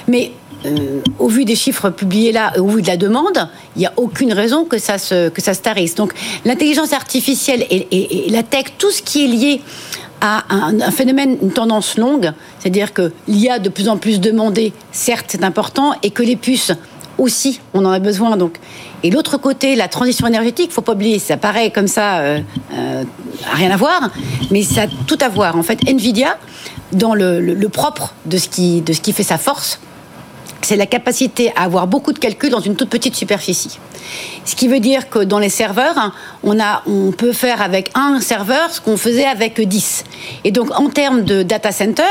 [0.09, 0.33] Mais
[0.67, 3.93] euh, au vu des chiffres publiés là, au vu de la demande, il n'y a
[3.97, 5.95] aucune raison que ça se, que ça se tarisse.
[5.95, 9.61] Donc l'intelligence artificielle et, la tech, tout ce qui est lié
[10.23, 15.27] à un, phénomène, une tendance longue, c'est-à-dire que l'IA de plus en plus demandée, certes
[15.29, 16.73] c'est important, et que les puces
[17.19, 18.37] aussi, on en a besoin.
[18.37, 18.59] Donc,
[19.03, 22.41] et l'autre côté, la transition énergétique, faut pas oublier, ça paraît comme ça, euh,
[22.73, 23.05] euh,
[23.53, 24.11] rien à voir,
[24.51, 25.57] mais ça a tout à voir.
[25.57, 26.37] En fait, Nvidia,
[26.93, 29.81] dans le, propre de ce qui de ce qui fait sa force,
[30.65, 33.79] c'est la capacité à avoir beaucoup de calculs dans une toute petite superficie.
[34.45, 38.21] Ce qui veut dire que dans les serveurs, on, a, on peut faire avec un
[38.21, 40.05] serveur ce qu'on faisait avec 10.
[40.45, 42.03] Et donc, en termes de data center,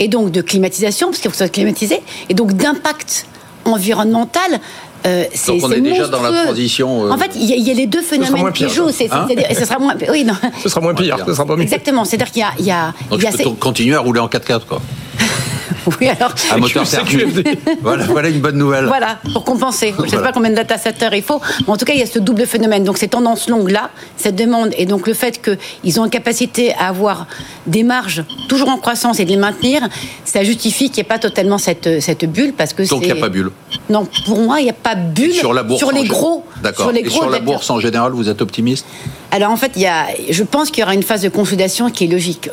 [0.00, 3.26] et donc de climatisation, parce qu'il faut que ça soit climatisé, et donc d'impact
[3.64, 4.60] environnemental,
[5.04, 7.06] euh, Donc on est, déjà dans la transition.
[7.06, 8.88] Euh, en fait, il y, a les deux phénomènes qui jouent.
[8.88, 9.94] Hein ce sera moins.
[10.08, 10.34] Oui, non.
[10.62, 11.18] Ce sera moins pire.
[11.26, 11.62] Ce sera pas mieux.
[11.62, 12.04] Exactement.
[12.04, 12.92] C'est-à-dire qu'il y a, il y a.
[13.10, 14.80] Donc il y a je peux continuer à rouler en 4x4 quoi.
[16.00, 16.34] Oui, alors.
[16.50, 17.58] Un moteur QFD.
[17.82, 18.86] voilà, voilà une bonne nouvelle.
[18.86, 19.94] Voilà, pour compenser.
[19.98, 21.40] Je ne sais pas combien de data centers il faut.
[21.60, 22.84] Mais en tout cas, il y a ce double phénomène.
[22.84, 26.88] Donc, ces tendances longues-là, cette demande, et donc le fait qu'ils ont une capacité à
[26.88, 27.26] avoir
[27.66, 29.88] des marges toujours en croissance et de les maintenir,
[30.24, 32.52] ça justifie qu'il n'y ait pas totalement cette, cette bulle.
[32.52, 33.50] Parce que donc, il n'y a pas bulle
[33.92, 36.44] Non, pour moi, il n'y a pas bulle sur, la bourse sur les gros.
[36.62, 36.90] D'accord.
[36.94, 38.86] Et sur la bourse en général, vous êtes optimiste?
[39.30, 41.90] Alors en fait, il y a, je pense qu'il y aura une phase de consolidation
[41.90, 42.48] qui est logique.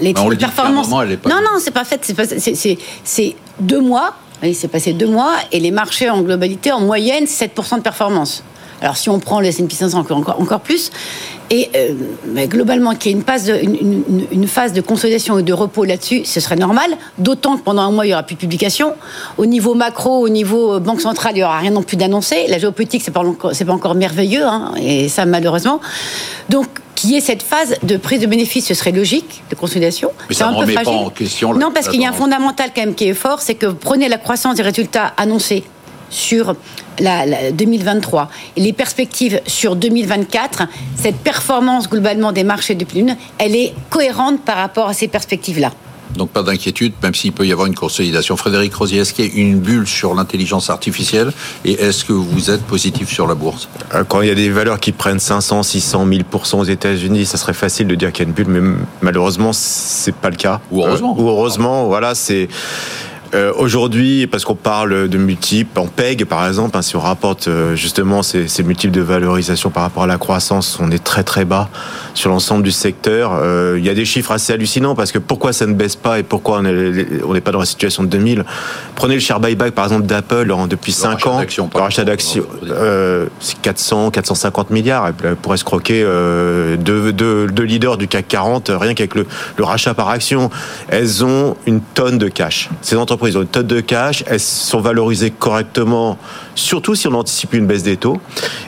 [0.00, 0.90] les performances.
[0.90, 2.00] non, non, c'est pas fait.
[3.04, 4.14] C'est deux mois.
[4.52, 8.44] C'est passé deux mois et les marchés en globalité, en moyenne, 7% de performance.
[8.82, 10.90] Alors si on prend le S&P 500 encore, encore plus,
[11.50, 15.52] et euh, globalement qu'il y ait une phase, de, une, phase de consolidation et de
[15.52, 18.40] repos là-dessus, ce serait normal, d'autant que pendant un mois, il n'y aura plus de
[18.40, 18.94] publication.
[19.38, 22.46] Au niveau macro, au niveau euh, banque centrale, il n'y aura rien non plus d'annoncé.
[22.48, 25.80] La géopolitique, c'est pas, pas encore merveilleux, hein, et ça malheureusement.
[26.48, 30.10] Donc qu'il y ait cette phase de prise de bénéfice, ce serait logique, de consolidation.
[30.28, 31.54] Mais ça ne remet pas en question.
[31.54, 33.74] Non, parce qu'il y a un fondamental quand même qui est fort, c'est que vous
[33.74, 35.62] prenez la croissance des résultats annoncés
[36.10, 36.54] sur
[36.98, 40.64] la, 2023 et les perspectives sur 2024,
[40.96, 45.72] cette performance globalement des marchés de Lune, elle est cohérente par rapport à ces perspectives-là.
[46.14, 48.36] Donc pas d'inquiétude, même s'il peut y avoir une consolidation.
[48.36, 51.32] Frédéric Rosier, est-ce qu'il y a une bulle sur l'intelligence artificielle
[51.64, 53.68] et est-ce que vous êtes positif sur la bourse?
[53.94, 57.36] Euh, Quand il y a des valeurs qui prennent 500, 600, 1000% aux États-Unis, ça
[57.36, 60.60] serait facile de dire qu'il y a une bulle, mais malheureusement, c'est pas le cas.
[60.70, 61.16] Ou heureusement.
[61.18, 62.48] Euh, ou heureusement, voilà, c'est
[63.34, 67.48] euh, aujourd'hui, parce qu'on parle de multiples, en PEG par exemple, hein, si on rapporte
[67.48, 71.44] euh, justement ces, multiples de valorisation par rapport à la croissance, on est très très
[71.44, 71.68] bas
[72.14, 73.32] sur l'ensemble du secteur.
[73.34, 76.18] Euh, il y a des chiffres assez hallucinants parce que pourquoi ça ne baisse pas
[76.18, 78.44] et pourquoi on n'est pas dans la situation de 2000
[78.96, 81.40] Prenez le share buyback par exemple d'Apple depuis 5 ans.
[81.40, 82.46] Le rachat d'actions,
[83.40, 85.12] c'est 400, 450 milliards.
[85.22, 89.64] Elle pourrait se croquer deux, deux, deux, leaders du CAC 40 rien qu'avec le, le
[89.64, 90.50] rachat par action.
[90.88, 92.70] Elles ont une tonne de cash.
[92.80, 96.18] Ces entreprises ont une tonne de cash, elles sont valorisées correctement,
[96.54, 98.20] surtout si on anticipe une baisse des taux.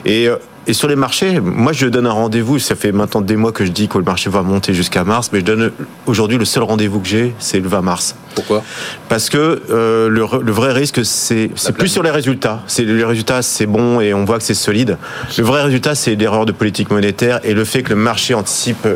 [0.05, 0.37] Et euh,
[0.69, 3.65] et sur les marchés, moi je donne un rendez-vous, ça fait maintenant des mois que
[3.65, 5.71] je dis que le marché va monter jusqu'à mars, mais je donne
[6.05, 8.15] aujourd'hui le seul rendez-vous que j'ai, c'est le 20 mars.
[8.35, 8.63] Pourquoi?
[9.07, 12.61] Parce que euh, le, le, vrai risque, c'est plus sur les résultats.
[12.67, 14.99] C'est les résultats, c'est bon et on voit que c'est solide.
[15.39, 18.87] Le vrai résultat, c'est l'erreur de politique monétaire et le fait que le marché anticipe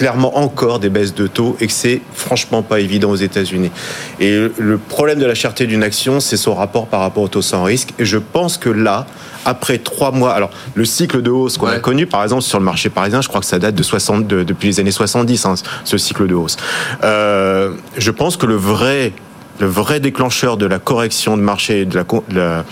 [0.00, 3.70] clairement encore des baisses de taux et que c'est franchement pas évident aux États-Unis.
[4.18, 7.42] Et le problème de la cherté d'une action, c'est son rapport par rapport au taux
[7.42, 7.90] sans risque.
[7.98, 9.04] Et je pense que là,
[9.44, 12.64] après trois mois, alors le cycle de hausse qu'on a connu, par exemple sur le
[12.64, 15.98] marché parisien, je crois que ça date de 60, depuis les années 70, hein, ce
[15.98, 16.56] cycle de hausse.
[17.04, 19.12] Euh, je pense que le vrai
[19.60, 22.64] le vrai déclencheur de la correction de marché, de, la,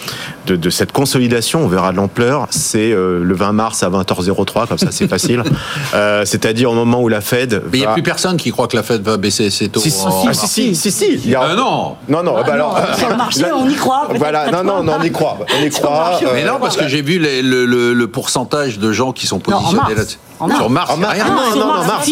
[0.46, 4.66] de, de cette consolidation, on verra de l'ampleur, c'est euh, le 20 mars à 20h03,
[4.66, 5.42] comme ça c'est facile.
[5.94, 7.62] Euh, C'est-à-dire au moment où la Fed.
[7.70, 9.80] Mais il n'y a plus personne qui croit que la Fed va baisser ses taux.
[9.80, 11.42] Si, si, ah, si, si, si, Il y a...
[11.42, 12.78] Euh, non Non, non, bah alors.
[12.96, 14.08] Sur le marché, on y croit.
[14.14, 15.38] Voilà, non, non, non, on y croit.
[15.58, 16.20] On y croit.
[16.34, 19.94] mais non, parce que j'ai vu le, le, le, pourcentage de gens qui sont positionnés
[19.94, 20.18] là-dessus.
[20.56, 20.92] Sur Mars.
[20.92, 22.10] Ah, non, non, non, Mars.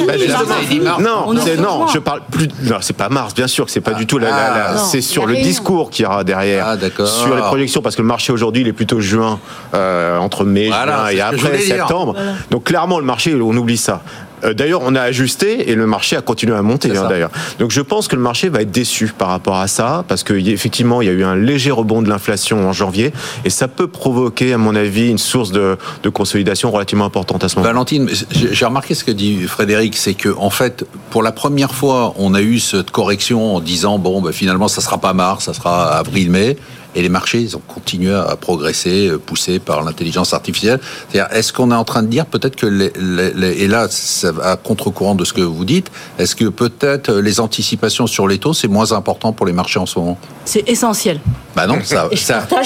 [1.00, 2.48] Non, non, je parle plus.
[2.62, 4.28] Non, c'est pas Mars, bien sûr que c'est pas du tout la.
[4.34, 4.76] Ah.
[4.78, 6.66] C'est sur le discours qu'il y aura derrière.
[6.68, 9.38] Ah, sur les projections, parce que le marché aujourd'hui, il est plutôt juin,
[9.74, 12.16] euh, entre mai, juin et après septembre.
[12.50, 14.02] Donc clairement, le marché, on oublie ça.
[14.46, 16.96] Euh, d'ailleurs, on a ajusté et le marché a continué à monter.
[16.96, 20.04] Hein, d'ailleurs, donc je pense que le marché va être déçu par rapport à ça
[20.08, 23.12] parce qu'effectivement, il y a eu un léger rebond de l'inflation en janvier
[23.44, 25.76] et ça peut provoquer, à mon avis, une source de,
[26.12, 27.66] consolidation relativement importante à ce moment.
[27.66, 32.14] Valentine, j'ai remarqué ce que dit Frédéric, c'est que en fait, pour la première fois,
[32.16, 35.52] on a eu cette correction en disant bon, ben, finalement, ça sera pas mars, ça
[35.52, 36.56] sera avril-mai.
[36.96, 40.80] Et les marchés ils ont continué à progresser, euh, poussés par l'intelligence artificielle.
[41.12, 44.50] est-ce qu'on est en train de dire peut-être que les, les, et là, ça va
[44.52, 48.54] à contre-courant de ce que vous dites, est-ce que peut-être les anticipations sur les taux
[48.54, 50.18] c'est moins important pour les marchés en ce moment?
[50.44, 51.20] C'est essentiel.
[51.54, 52.62] Bah non, ça n'a pas,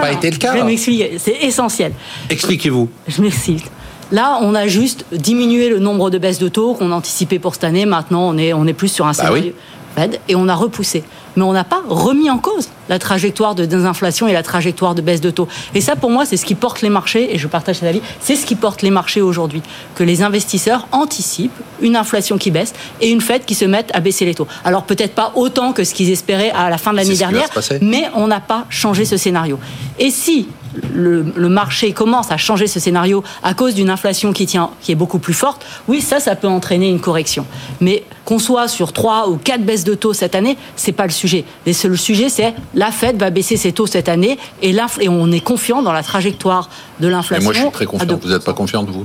[0.00, 0.52] pas été le cas.
[0.52, 1.16] Je vais m'expliquer.
[1.18, 1.92] C'est essentiel.
[2.28, 2.88] Expliquez-vous.
[3.08, 3.64] Je m'explique.
[4.12, 7.64] Là, on a juste diminué le nombre de baisses de taux qu'on anticipait pour cette
[7.64, 7.86] année.
[7.86, 9.52] Maintenant, on est, on est plus sur un bah scénario
[9.96, 11.04] Fed et on a repoussé.
[11.36, 15.00] Mais on n'a pas remis en cause la trajectoire de désinflation et la trajectoire de
[15.00, 15.46] baisse de taux.
[15.74, 18.02] Et ça, pour moi, c'est ce qui porte les marchés, et je partage cet avis,
[18.20, 19.62] c'est ce qui porte les marchés aujourd'hui.
[19.94, 24.00] Que les investisseurs anticipent une inflation qui baisse et une Fed qui se mette à
[24.00, 24.48] baisser les taux.
[24.64, 27.48] Alors peut-être pas autant que ce qu'ils espéraient à la fin de l'année dernière,
[27.80, 29.58] mais on n'a pas changé ce scénario.
[29.98, 30.48] Et si
[30.94, 34.96] le, marché commence à changer ce scénario à cause d'une inflation qui tient, qui est
[34.96, 37.44] beaucoup plus forte, oui, ça, ça peut entraîner une correction.
[37.80, 41.10] Mais qu'on soit sur trois ou quatre baisses de taux cette année, c'est pas le
[41.10, 41.44] sujet.
[41.66, 45.40] le sujet, c'est la Fed va baisser ses taux cette année et, et on est
[45.40, 47.44] confiant dans la trajectoire de l'inflation.
[47.44, 48.18] Moi, je suis très confiant.
[48.22, 49.04] Vous n'êtes pas confiant de vous?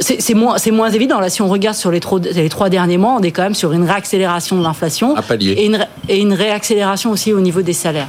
[0.00, 1.20] C'est moins, moins évident.
[1.20, 2.00] Là, si on regarde sur les,
[2.32, 5.70] les, trois derniers mois, on est quand même sur une réaccélération de l'inflation et
[6.08, 8.08] et une réaccélération aussi au niveau des salaires.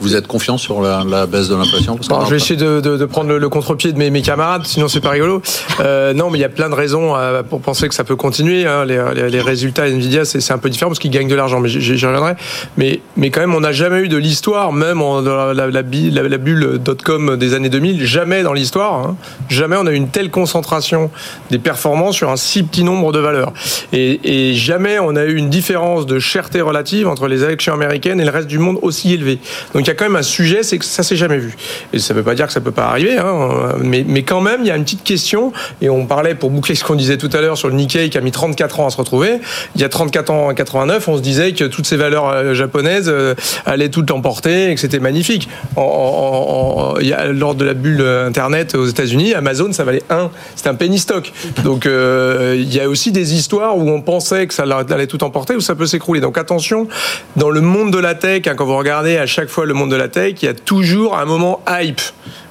[0.00, 3.92] Vous êtes confiant sur la, baisse de l'inflation Je vais essayer de, prendre le, contre-pied
[3.92, 5.40] de mes, camarades, sinon c'est pas rigolo.
[5.80, 8.16] Euh, non, mais il y a plein de raisons euh, pour penser que ça peut
[8.16, 8.66] continuer.
[8.66, 8.84] Hein.
[8.84, 12.34] Les, résultats Nvidia, c'est un peu différent parce qu'ils gagnent de l'argent, mais j'y reviendrai.
[12.76, 16.80] Mais, mais quand même, on n'a jamais eu de l'histoire, même dans la, la, bulle
[16.82, 19.16] dot-com des années 2000, jamais dans l'histoire, hein.
[19.48, 21.10] jamais on a eu une telle concentration
[21.50, 23.52] des performances sur un si petit nombre de valeurs.
[23.92, 24.20] Et,
[24.50, 28.24] et jamais on a eu une différence de cherté relative entre les actions américaines et
[28.24, 29.38] le reste du monde aussi élevée.
[29.74, 31.54] Donc il y a quand même un sujet, c'est que ça s'est jamais vu.
[31.92, 34.40] Et ça ne veut pas dire que ça peut pas arriver, hein, mais, mais quand
[34.40, 37.18] même, il y a une petite question, et on parlait pour boucler ce qu'on disait
[37.18, 39.40] tout à l'heure sur le Nikkei qui a mis 34 ans à se retrouver.
[39.74, 42.54] Il y a 34 ans, en 89, on se disait que toutes ces valeurs euh,
[42.54, 43.34] japonaises euh,
[43.66, 45.48] allaient toutes emporter et que c'était magnifique.
[45.76, 50.30] Lors de la bulle Internet aux États-Unis, Amazon, ça valait 1.
[50.56, 51.32] C'était un penny stock.
[51.62, 55.22] Donc euh, il y a aussi des histoires où on pensait que ça allait tout
[55.24, 56.20] emporter, où ça peut s'écrouler.
[56.20, 56.88] Donc attention,
[57.36, 59.90] dans le monde de la tech, hein, quand vous regardez à chaque fois le monde
[59.90, 62.00] de la tech, il y a toujours un moment hype.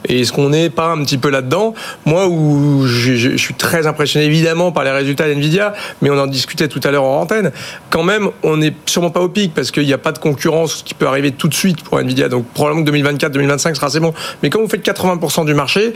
[0.07, 1.73] Et est-ce qu'on n'est pas un petit peu là-dedans
[2.05, 6.67] Moi, où je, suis très impressionné évidemment par les résultats d'NVIDIA, mais on en discutait
[6.67, 7.51] tout à l'heure en antenne,
[7.89, 10.83] quand même, on n'est sûrement pas au pic parce qu'il n'y a pas de concurrence
[10.83, 12.29] qui peut arriver tout de suite pour NVIDIA.
[12.29, 14.13] Donc probablement que 2024-2025 sera assez bon.
[14.41, 15.93] Mais quand vous faites 80% du marché,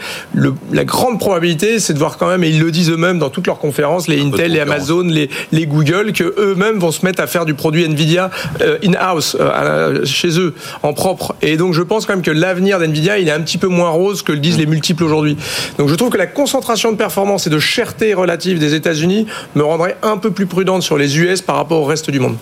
[0.72, 3.47] la grande probabilité, c'est de voir quand même, et ils le disent eux-mêmes dans toutes
[3.47, 7.28] leurs conférences, les Intel, les Amazon, les, les Google, que eux-mêmes vont se mettre à
[7.28, 8.30] faire du produit NVIDIA
[8.62, 10.53] euh, in-house, euh, chez eux,
[10.84, 11.36] en propre.
[11.41, 13.89] Et donc je pense quand même que l'avenir d'NVIDIA, il est un petit peu moins
[13.98, 15.38] rose que le disent les multiples aujourd'hui.
[15.78, 19.64] Donc je trouve que la concentration de performance et de cherté relative des États-Unis me
[19.64, 22.38] rendrait un peu plus prudente sur les US par rapport au reste du monde.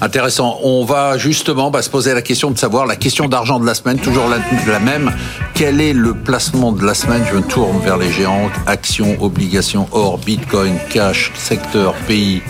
[0.00, 0.58] Intéressant.
[0.62, 3.74] On va justement bah, se poser la question de savoir la question d'argent de la
[3.74, 5.12] semaine, toujours la, même.
[5.54, 7.24] Quel est le placement de la semaine?
[7.28, 12.42] Je me tourne vers les géantes actions, obligations, or, bitcoin, cash, secteur, pays.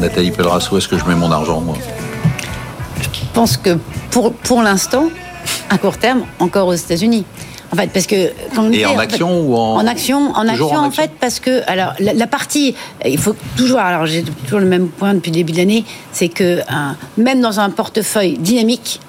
[0.00, 1.76] Nathalie Pelleras, où est-ce que je mets mon argent, moi?
[3.00, 3.78] Je pense que
[4.10, 5.08] pour, pour l'instant,
[5.70, 7.24] à court terme, encore aux États-Unis.
[7.70, 8.14] En fait, parce que
[8.72, 12.26] et en, action ou en en action, en action, en, fait, parce que alors la,
[12.26, 15.84] partie, il faut toujours, alors j'ai toujours le même point depuis le début de l'année,
[16.10, 16.60] c'est que
[17.18, 19.00] même dans un portefeuille dynamique,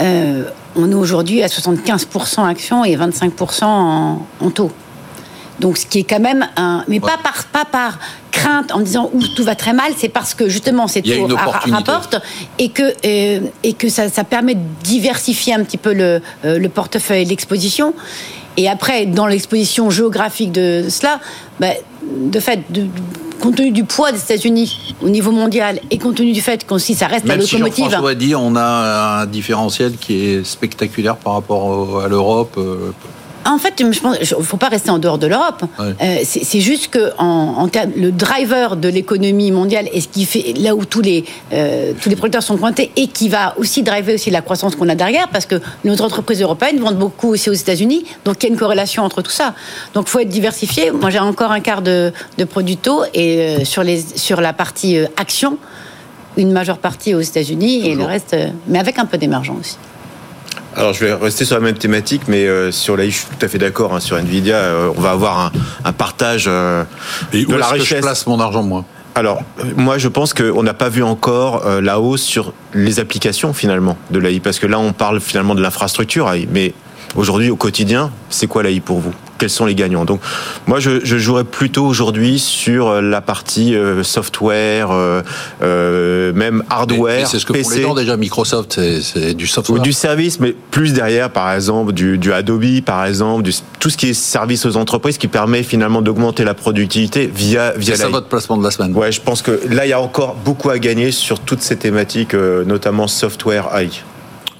[0.00, 0.44] euh,
[0.76, 4.70] on est aujourd'hui à 75% actions et 25% en, en taux.
[5.60, 7.98] Donc, ce qui est quand même un, mais pas par pas par
[8.32, 11.28] crainte en disant où tout va très mal, c'est parce que justement c'est tout
[11.70, 12.16] rapporte
[12.58, 16.58] et que euh, et que ça, ça, permet de diversifier un petit peu le, euh,
[16.58, 17.94] le portefeuille, l'exposition.
[18.56, 21.18] Et après, dans l'exposition géographique de cela,
[21.58, 21.68] bah,
[22.02, 22.86] de fait, de,
[23.40, 26.78] compte tenu du poids des États-Unis au niveau mondial et compte tenu du fait qu'on
[26.78, 27.74] si ça reste la locomotive.
[27.74, 32.58] Si Jean-François dit, on a un différentiel qui est spectaculaire par rapport à l'Europe.
[33.46, 35.64] En fait, je pense faut pas rester en dehors de l'Europe.
[35.78, 40.74] Euh, c'est juste que en, le driver de l'économie mondiale et ce qui fait là
[40.74, 44.30] où tous les euh, tous les producteurs sont pointés et qui va aussi driver aussi
[44.30, 48.04] la croissance qu'on a derrière parce que nos entreprises européennes vendent beaucoup aussi aux États-Unis,
[48.24, 49.54] donc il y a une corrélation entre tout ça.
[49.92, 50.90] Donc, il faut être diversifié.
[50.90, 54.52] Moi, j'ai encore un quart de, de produits taux et euh, sur les sur la
[54.52, 55.58] partie action,
[56.36, 58.36] une majeure partie aux États-Unis et le reste,
[58.68, 59.76] mais avec un peu d'émergence aussi.
[60.76, 63.44] Alors je vais rester sur la même thématique, mais euh, sur la, je suis tout
[63.44, 64.56] à fait d'accord hein, sur Nvidia.
[64.56, 65.52] Euh, on va avoir
[65.84, 66.84] un, partage euh,
[67.32, 67.88] Et de la richesse.
[67.88, 68.84] Que je place mon argent moi?
[69.14, 69.42] Alors,
[69.76, 74.18] moi, je pense qu'on n'a pas vu encore la hausse sur les applications finalement de
[74.18, 76.48] l'AI, parce que là, on parle finalement de l'infrastructure AI.
[76.50, 76.74] Mais
[77.14, 79.14] aujourd'hui, au quotidien, c'est quoi l'AI pour vous?
[79.38, 80.04] Quels sont les gagnants.
[80.04, 80.20] Donc
[80.66, 84.90] moi je, je jouerais plutôt aujourd'hui sur la partie software,
[85.60, 87.26] même hardware.
[87.26, 89.80] C'est ce que les gens déjà Microsoft, c'est du software.
[89.80, 93.90] Ou du service, mais plus derrière, par exemple, du, du Adobe, par exemple, du, tout
[93.90, 97.96] ce qui est service aux entreprises qui permet finalement d'augmenter la productivité via via.
[97.96, 98.94] C'est ça votre placement de la semaine.
[98.94, 101.76] Ouais, je pense que là il y a encore beaucoup à gagner sur toutes ces
[101.76, 103.90] thématiques, notamment software AI.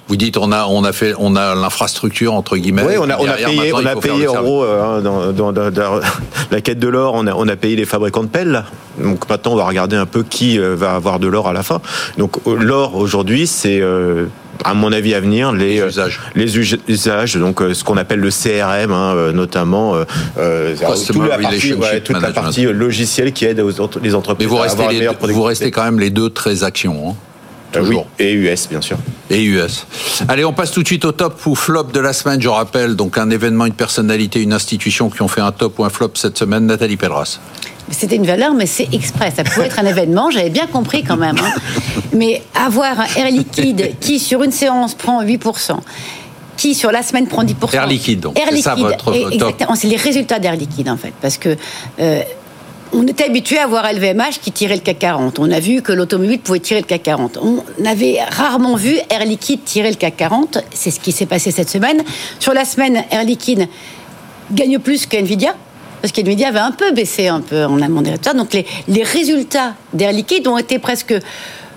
[0.07, 2.83] Vous dites on a on a fait on a l'infrastructure entre guillemets.
[2.87, 5.71] Oui, on a, on a payé on a payé en gros euh, dans, dans, dans,
[5.71, 5.99] dans,
[6.51, 8.63] la quête de l'or, on a on a payé les fabricants de pelles.
[8.99, 11.63] Donc maintenant on va regarder un peu qui euh, va avoir de l'or à la
[11.63, 11.81] fin.
[12.19, 13.81] Donc euh, l'or aujourd'hui c'est
[14.63, 18.29] à mon avis à venir les, les usages, les usages donc ce qu'on appelle le
[18.29, 19.95] CRM hein, notamment
[20.37, 20.75] euh,
[21.07, 23.61] toute la partie, ouais, toute la partie logicielle qui aide
[24.01, 24.93] les entreprises Mais vous à restez, avoir
[25.27, 27.09] les, vous restez quand même les deux très actions.
[27.09, 27.15] Hein
[27.81, 28.97] oui, et US, bien sûr.
[29.29, 29.85] Et US.
[30.27, 32.41] Allez, on passe tout de suite au top ou flop de la semaine.
[32.41, 35.85] Je rappelle, donc un événement, une personnalité, une institution qui ont fait un top ou
[35.85, 36.65] un flop cette semaine.
[36.65, 37.39] Nathalie Pelleras.
[37.91, 39.31] C'était une valeur, mais c'est exprès.
[39.35, 41.37] Ça pouvait être un événement, j'avais bien compris quand même.
[41.37, 41.53] Hein.
[42.13, 45.77] Mais avoir un Air Liquide qui, sur une séance, prend 8%,
[46.57, 47.73] qui sur la semaine prend 10%.
[47.73, 48.39] Air Liquide, donc.
[48.39, 49.75] Air Liquide, ça votre exactement.
[49.75, 51.13] C'est les résultats d'Air Liquide, en fait.
[51.21, 51.55] Parce que.
[51.99, 52.21] Euh,
[52.95, 55.39] on était habitué à voir LVMH qui tirait le CAC 40.
[55.39, 57.39] On a vu que l'automobile pouvait tirer le CAC 40.
[57.41, 60.59] On avait rarement vu Air Liquide tirer le CAC 40.
[60.73, 62.03] C'est ce qui s'est passé cette semaine.
[62.39, 63.67] Sur la semaine, Air Liquide
[64.51, 65.55] gagne plus que Nvidia.
[66.01, 68.33] Parce qu'Nvidia avait un peu baissé un peu en amont des résultats.
[68.33, 71.13] Donc les, les résultats d'Air Liquide ont été presque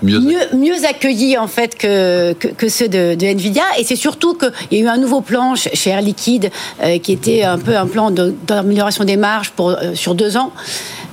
[0.01, 4.33] Mieux, mieux, accueillis en fait que, que, que ceux de, de, Nvidia et c'est surtout
[4.33, 6.51] qu'il y a eu un nouveau plan chez Air Liquide
[6.81, 10.53] euh, qui était un peu un plan d'amélioration des marges pour, euh, sur deux ans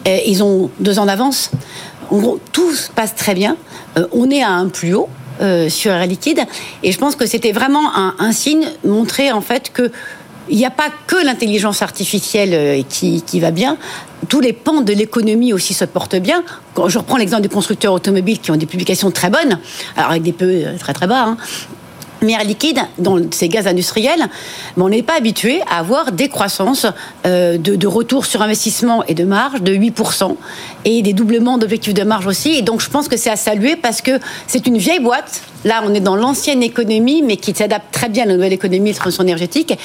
[0.06, 1.50] euh, ils ont deux ans d'avance
[2.10, 3.56] en gros tout se passe très bien
[3.96, 5.08] euh, on est à un plus haut
[5.40, 6.40] euh, sur Air Liquide
[6.82, 9.90] et je pense que c'était vraiment un, signe montrer en fait que
[10.48, 13.78] il n'y a pas que l'intelligence artificielle qui, qui, va bien.
[14.28, 16.44] Tous les pans de l'économie aussi se portent bien.
[16.72, 19.58] Quand je reprends l'exemple des constructeurs automobiles qui ont des publications très bonnes,
[19.96, 21.36] alors avec des peu très très bas, hein,
[22.22, 24.28] mais Air Liquide, dans ces gaz industriels,
[24.76, 26.86] on n'est pas habitué à avoir des croissances
[27.26, 30.36] euh, de, de, retour sur investissement et de marge de 8%
[30.84, 32.50] et des doublements d'objectifs de marge aussi.
[32.54, 35.42] Et donc je pense que c'est à saluer parce que c'est une vieille boîte.
[35.66, 38.92] Là, on est dans l'ancienne économie, mais qui s'adapte très bien à la nouvelle économie
[38.92, 39.76] de transition énergétique.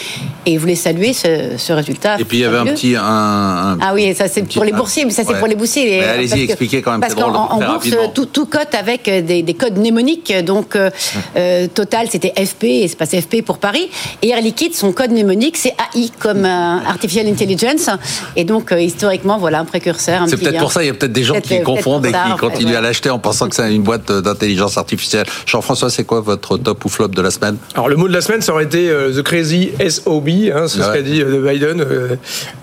[0.46, 2.20] Et je voulais saluer ce, ce résultat.
[2.20, 2.96] Et puis il y avait un petit.
[2.96, 5.40] Un, un, ah oui, ça c'est pour les boursiers, mais ça c'est ouais.
[5.40, 6.04] pour les boursiers.
[6.04, 7.02] Allez-y, expliquez quand même.
[7.02, 10.34] Parce qu'en en bourse, tout, tout, cote avec des, des, codes mnémoniques.
[10.46, 10.92] Donc euh,
[11.36, 13.90] euh, Total, c'était FP, et c'est passé FP pour Paris.
[14.22, 17.90] Et Air Liquide, son code mnémonique, c'est AI comme euh, Artificial Intelligence.
[18.36, 20.24] Et donc, euh, historiquement, voilà un précurseur.
[20.28, 22.76] C'est peut-être pour ça, il y a peut-être des gens qui confondent et qui continuent
[22.76, 25.26] à l'acheter en pensant que c'est une boîte d'intelligence artificielle.
[25.72, 28.20] Jean-François, c'est quoi votre top ou flop de la semaine Alors, le mot de la
[28.20, 30.86] semaine, ça aurait été euh, The Crazy SOB, hein, c'est ouais.
[30.86, 31.78] ce qu'a dit de Biden.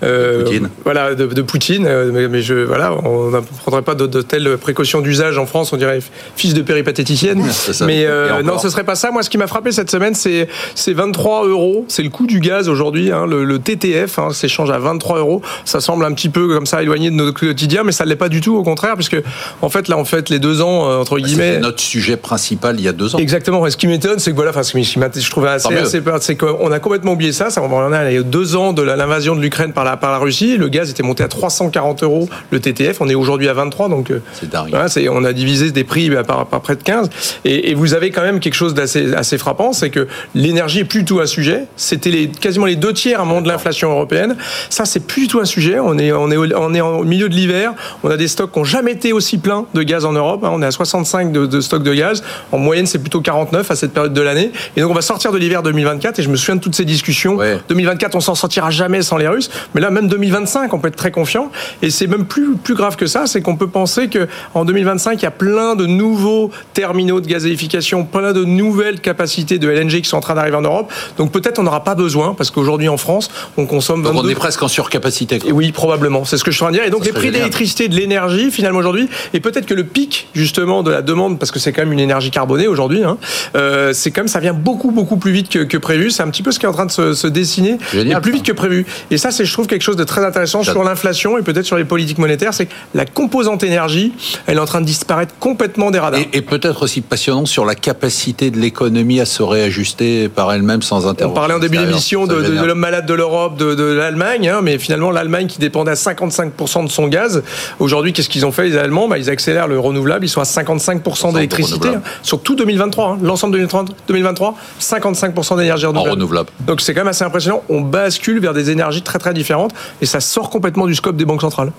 [0.03, 0.69] de Poutine.
[0.83, 1.89] Voilà, de, de Poutine.
[2.13, 5.73] Mais, mais, je, voilà, on ne prendrait pas de, de, telles précautions d'usage en France,
[5.73, 6.01] on dirait
[6.35, 7.43] fils de péripatéticienne.
[7.81, 8.05] mais
[8.43, 9.09] non, ce serait pas ça.
[9.09, 10.47] Moi, ce qui m'a frappé cette semaine, c'est
[10.87, 11.85] 23 euros.
[11.87, 13.11] C'est le coût du gaz aujourd'hui.
[13.11, 15.41] Hein, le, le, TTF hein, s'échange à 23 euros.
[15.65, 18.15] Ça semble un petit peu comme ça éloigné de notre quotidien, mais ça ne l'est
[18.15, 18.55] pas du tout.
[18.55, 19.17] Au contraire, puisque
[19.63, 21.53] en fait là, en fait, les deux ans euh, entre guillemets.
[21.53, 23.19] C'était notre sujet principal il y a deux ans.
[23.19, 23.65] Exactement.
[23.65, 26.35] Et ce qui m'étonne, c'est que voilà, enfin, ce qui je trouvais assez, assez c'est
[26.35, 27.49] qu'on a complètement oublié ça.
[27.49, 30.17] Ça, on en a eu deux ans de l'invasion de l'Ukraine par la par la
[30.17, 30.57] Russie.
[30.57, 33.01] Le gaz était monté à 340 euros le TTF.
[33.01, 34.69] On est aujourd'hui à 23, donc euh, c'est dingue.
[34.69, 37.09] Voilà, on a divisé des prix bah, par, par, près de 15.
[37.45, 40.85] Et, et, vous avez quand même quelque chose d'assez assez frappant, c'est que l'énergie est
[40.85, 41.65] plus tout un sujet.
[41.75, 44.35] C'était les, quasiment les deux tiers à un moment de l'inflation européenne.
[44.69, 45.79] Ça, c'est plus tout un sujet.
[45.79, 47.73] On est, on est, on est au milieu de l'hiver.
[48.03, 50.41] On a des stocks qui n'ont jamais été aussi pleins de gaz en Europe.
[50.43, 52.23] On est à 65 de, de stocks de gaz.
[52.51, 54.51] En moyenne, c'est plutôt 49 à cette période de l'année.
[54.75, 56.19] Et donc, on va sortir de l'hiver 2024.
[56.19, 57.35] Et je me souviens de toutes ces discussions.
[57.35, 57.57] Ouais.
[57.69, 59.49] 2024, on s'en sortira jamais sans les Russes.
[59.75, 61.51] Mais là, même 2025, on peut être très confiant.
[61.81, 63.27] Et c'est même plus, plus grave que ça.
[63.27, 67.27] C'est qu'on peut penser que en 2025, il y a plein de nouveaux terminaux de
[67.27, 70.91] gazéification, plein de nouvelles capacités de LNG qui sont en train d'arriver en Europe.
[71.17, 74.15] Donc peut-être on n'aura pas besoin parce qu'aujourd'hui en France, on consomme 22...
[74.15, 75.39] Donc on est presque en surcapacité.
[75.39, 75.51] Quoi.
[75.51, 76.25] Oui, probablement.
[76.25, 76.87] C'est ce que je suis en train de dire.
[76.87, 80.83] Et donc les prix d'électricité, de l'énergie, finalement aujourd'hui, et peut-être que le pic justement
[80.83, 83.17] de la demande, parce que c'est quand même une énergie carbonée aujourd'hui, hein,
[83.55, 86.11] euh, c'est comme ça vient beaucoup beaucoup plus vite que, que prévu.
[86.11, 88.31] C'est un petit peu ce qui est en train de se, se dessiner, Génial, plus
[88.31, 88.85] vite que prévu.
[89.11, 91.77] Et ça, c'est je trouve quelque chose de très intéressant sur l'inflation et peut-être sur
[91.77, 94.13] les politiques monétaires, c'est que la composante énergie,
[94.47, 96.19] elle est en train de disparaître complètement des radars.
[96.19, 100.81] Et, et peut-être aussi passionnant sur la capacité de l'économie à se réajuster par elle-même
[100.81, 101.31] sans intervention.
[101.31, 104.49] On parlait en début d'émission de, de, de l'homme malade de l'Europe, de, de l'Allemagne,
[104.49, 107.43] hein, mais finalement l'Allemagne qui dépendait à 55% de son gaz.
[107.79, 109.07] Aujourd'hui, qu'est-ce qu'ils ont fait les Allemands?
[109.07, 113.17] Bah, Ils accélèrent le renouvelable, ils sont à 55% d'électricité hein, sur tout, 2023, hein.
[113.21, 116.11] l'ensemble 2030, 2023, 55% d'énergie renouvelable.
[116.15, 116.49] renouvelable.
[116.61, 117.63] Donc c'est quand même assez impressionnant.
[117.69, 121.25] On bascule vers des énergies très très différentes et ça sort complètement du scope des
[121.25, 121.71] banques centrales.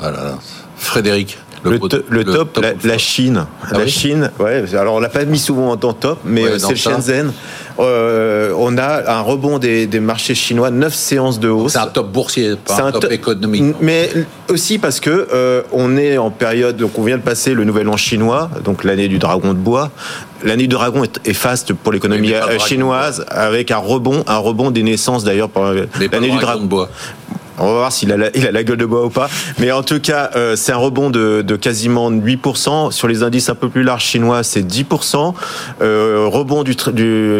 [0.00, 0.38] Voilà.
[0.76, 1.38] Frédéric.
[1.64, 1.78] Le,
[2.24, 3.46] top, la, Chine.
[3.72, 4.64] Ah la Chine, ouais.
[4.74, 6.78] Alors on l'a pas mis souvent en top, mais Ouais, euh, dans c'est le.
[6.78, 7.32] Shenzhen.
[7.80, 11.72] Euh, on a un rebond des, des marchés chinois, 9 séances de hausse.
[11.72, 13.74] C'est un top boursier, pas C'est un, top to- économique.
[13.80, 14.10] Mais
[14.48, 17.88] aussi parce que euh, on est en période, donc on vient de passer le nouvel
[17.88, 19.90] an chinois, donc l'année du dragon de bois.
[20.44, 24.82] L'année du dragon est, est faste pour l'économie chinoise, avec un rebond, un rebond des
[24.82, 26.90] naissances d'ailleurs pour l'année du dragon de bois.
[27.58, 29.28] On va voir s'il a, la, il a la gueule de bois ou pas.
[29.58, 32.90] Mais en tout cas, euh, c'est un rebond de, de quasiment 8%.
[32.90, 35.34] Sur les indices un peu plus larges chinois, c'est 10%.
[35.82, 36.74] Euh, rebond du,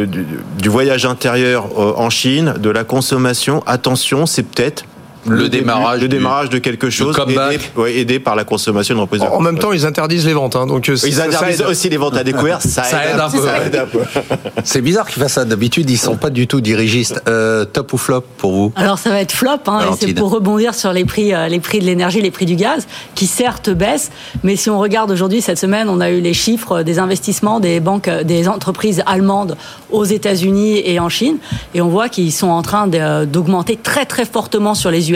[0.07, 3.63] du voyage intérieur euh, en Chine, de la consommation.
[3.67, 4.85] Attention, c'est peut-être
[5.27, 9.01] Le démarrage le du- démarrage de quelque chose aidé, ouais, aidé par la consommation de
[9.01, 9.23] reprise.
[9.23, 10.57] En en même temps, ils interdisent les ventes.
[10.57, 12.61] hein, donc euh, ils ça- interdisent aussi les ventes à découvert.
[12.63, 14.01] Ça, Ça aide un peu.
[14.65, 15.45] C'est bizarre qu'ils fassent ça.
[15.45, 17.21] D'habitude, ils sont pas du tout dirigistes.
[17.29, 18.73] Euh, top ou flop pour vous?
[18.77, 21.79] Alors ça va être flop, hein, c'est pour rebondir sur les prix, euh, les prix
[21.81, 24.11] de l'énergie, les prix du gaz, qui certes baissent,
[24.43, 27.81] mais si on regarde aujourd'hui cette semaine, on a eu les chiffres des investissements des
[27.81, 29.57] banques, des entreprises allemandes
[29.91, 31.37] aux États-Unis et en Chine,
[31.75, 35.14] et on voit qu'ils sont en train d'augmenter très très fortement sur les US,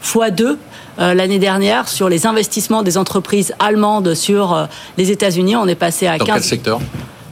[0.00, 0.58] fois 2
[0.98, 6.06] l'année dernière sur les investissements des entreprises allemandes sur euh, les États-Unis, on est passé
[6.06, 6.80] à Dans 15 quel secteur?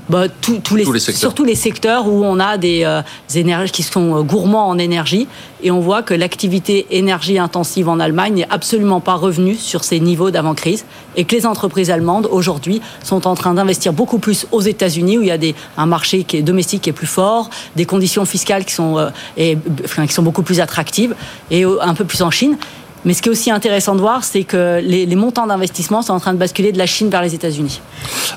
[0.09, 1.20] Bah, tous- tous les, Tous les secteurs.
[1.20, 4.78] Surtout les secteurs où on a des, euh, des énergies qui sont euh, gourmands en
[4.78, 5.26] énergie.
[5.62, 9.98] Et on voit que l'activité énergie intensive en Allemagne n'est absolument pas revenue sur ses
[10.00, 10.84] niveaux d'avant-crise.
[11.16, 15.22] Et que les entreprises allemandes, aujourd'hui, sont en train d'investir beaucoup plus aux États-Unis, où
[15.22, 18.24] il y a des, un marché qui est domestique qui est plus fort, des conditions
[18.26, 21.14] fiscales qui sont, euh, et, enfin, qui sont beaucoup plus attractives,
[21.50, 22.57] et un peu plus en Chine.
[23.05, 26.20] Mais ce qui est aussi intéressant de voir, c'est que les, montants d'investissement sont en
[26.20, 27.80] train de basculer de la Chine vers les États-Unis.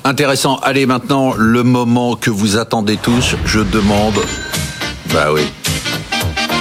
[0.04, 0.58] Intéressant.
[0.62, 3.34] Allez, maintenant, le moment que vous attendez tous.
[3.44, 4.14] Je demande.
[5.12, 5.42] Bah oui.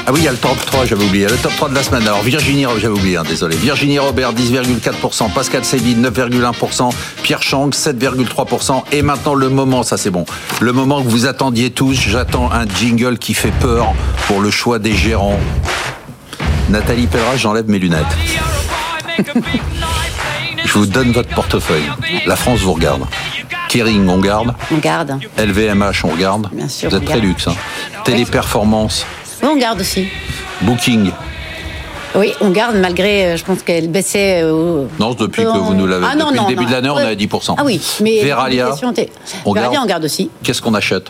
[0.10, 1.28] Ah oui, il y a le top 3, j'avais oublié.
[1.28, 2.02] Le top 3 de la semaine.
[2.02, 3.56] Alors, Virginie, Robert, j'avais oublié, hein, désolé.
[3.56, 5.32] Virginie Robert, 10,4%.
[5.32, 6.90] Pascal Céline, 9,1%.
[7.22, 8.86] Pierre Chang, 7,3%.
[8.92, 10.26] Et maintenant, le moment, ça c'est bon.
[10.62, 11.94] Le moment que vous attendiez tous.
[11.94, 13.94] J'attends un jingle qui fait peur
[14.26, 15.40] pour le choix des gérants.
[16.70, 18.06] Nathalie Pelleras, j'enlève mes lunettes.
[20.64, 21.90] Je vous donne votre portefeuille.
[22.28, 23.06] La France vous regarde.
[23.70, 24.54] Kering, on garde.
[24.72, 25.20] On garde.
[25.38, 26.50] LVMH, on regarde.
[26.52, 27.48] Bien sûr, Vous êtes très luxe.
[27.48, 27.56] Hein.
[28.04, 29.06] Téléperformance,
[29.42, 30.08] Oui, on garde aussi.
[30.62, 31.12] Booking.
[32.16, 34.42] Oui, on garde malgré, euh, je pense qu'elle baissait.
[34.44, 36.06] euh, au- Non, depuis que vous nous l'avez.
[36.10, 36.70] ah, non, depuis non, le début non.
[36.70, 37.56] de l'année, on est à 10%.
[37.58, 38.70] Ah oui, mais Veralia,
[39.46, 40.30] on Veralia, garde on garde aussi.
[40.44, 41.06] Qu'est-ce qu'on achète?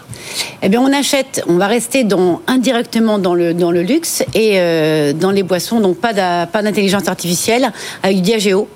[0.61, 4.53] Eh bien, on achète, on va rester dans, indirectement dans le, dans le luxe et
[4.59, 7.71] euh, dans les boissons, donc pas d'intelligence artificielle,
[8.03, 8.67] avec Diageo.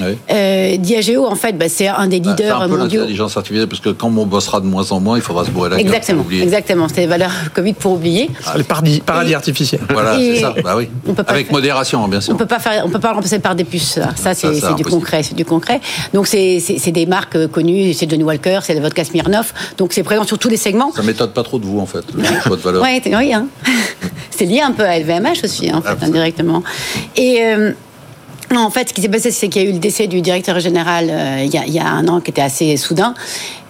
[0.00, 0.16] Oui.
[0.30, 3.00] Euh, Diageo, en fait, bah, c'est un des Bah, C'est leaders un peu mondiaux.
[3.00, 5.70] l'intelligence artificielle, parce que quand on bossera de moins en moins, il faudra se bourrer
[5.70, 5.86] la gueule.
[5.86, 6.42] Exactement, oublier.
[6.42, 6.88] exactement.
[6.88, 8.30] C'est les valeurs Covid pour oublier.
[8.56, 9.80] Les paradis, paradis artificiels.
[9.90, 10.54] Voilà, c'est ça.
[10.62, 10.88] Bah oui.
[11.06, 12.34] on peut pas Avec faire- modération, bien sûr.
[12.34, 13.94] On peut pas faire, on peut pas remplacer par des puces.
[13.94, 14.90] Ça, Ça, c'est du impossible.
[14.90, 15.80] concret, c'est du concret.
[16.14, 19.54] Donc c'est c'est- c'est des marques euh, connues, c'est Johnny Walker, c'est le vodka Smirnoff.
[19.78, 20.92] Donc c'est présent sur tous les segments.
[20.92, 22.82] Ça m'étonne pas trop de vous, en fait, le choix de valeur.
[22.82, 23.46] Ouais, t'es- oui, hein.
[24.30, 26.62] c'est lié un peu à LVMH aussi, en fait, indirectement.
[27.16, 27.72] Et euh,
[28.52, 30.20] non, en fait, ce qui s'est passé, c'est qu'il y a eu le décès du
[30.22, 33.14] directeur général euh, il y, a, il y a un an qui était assez soudain.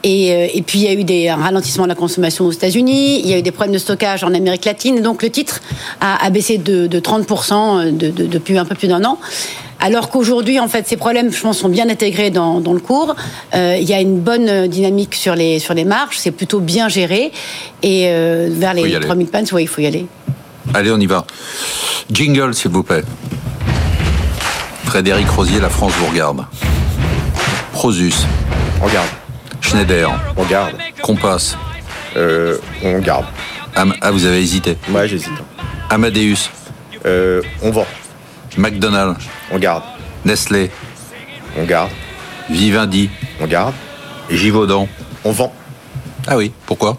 [0.04, 2.52] Et, euh, et puis, il y a eu des, un ralentissement de la consommation aux
[2.52, 5.02] États-Unis, il y a eu des problèmes de stockage en Amérique latine.
[5.02, 5.60] Donc, le titre
[6.00, 9.18] a, a baissé de, de 30% de- de- depuis un peu plus d'un an.
[9.80, 13.14] Alors qu'aujourd'hui, en fait, ces problèmes, je pense, sont bien intégrés dans, dans le cours.
[13.54, 16.88] Euh, il y a une bonne dynamique sur les, sur les marges, c'est plutôt bien
[16.88, 17.32] géré.
[17.82, 19.00] Et euh, vers les aller.
[19.06, 20.06] 3000 pans, oui, il faut y aller.
[20.74, 21.24] Allez, on y va.
[22.12, 23.02] Jingle, s'il vous plaît.
[24.92, 26.46] Frédéric Rosier, la France vous regarde.
[27.72, 28.14] Prosus,
[28.80, 29.08] Regarde,
[29.60, 30.72] Schneider, regarde,
[31.02, 31.58] Compass.
[32.16, 33.26] euh, on garde.
[33.76, 34.78] Am- ah, vous avez hésité.
[34.88, 35.28] Moi, j'hésite.
[35.90, 36.48] Amadeus,
[37.06, 37.86] Euh, on vend,
[38.56, 39.22] McDonald's,
[39.52, 39.82] on garde,
[40.24, 40.70] Nestlé,
[41.56, 41.90] on garde,
[42.50, 43.10] Vivendi,
[43.42, 43.74] on garde,
[44.30, 44.88] Givaudan.
[45.24, 45.52] on vend.
[46.26, 46.96] Ah oui, pourquoi?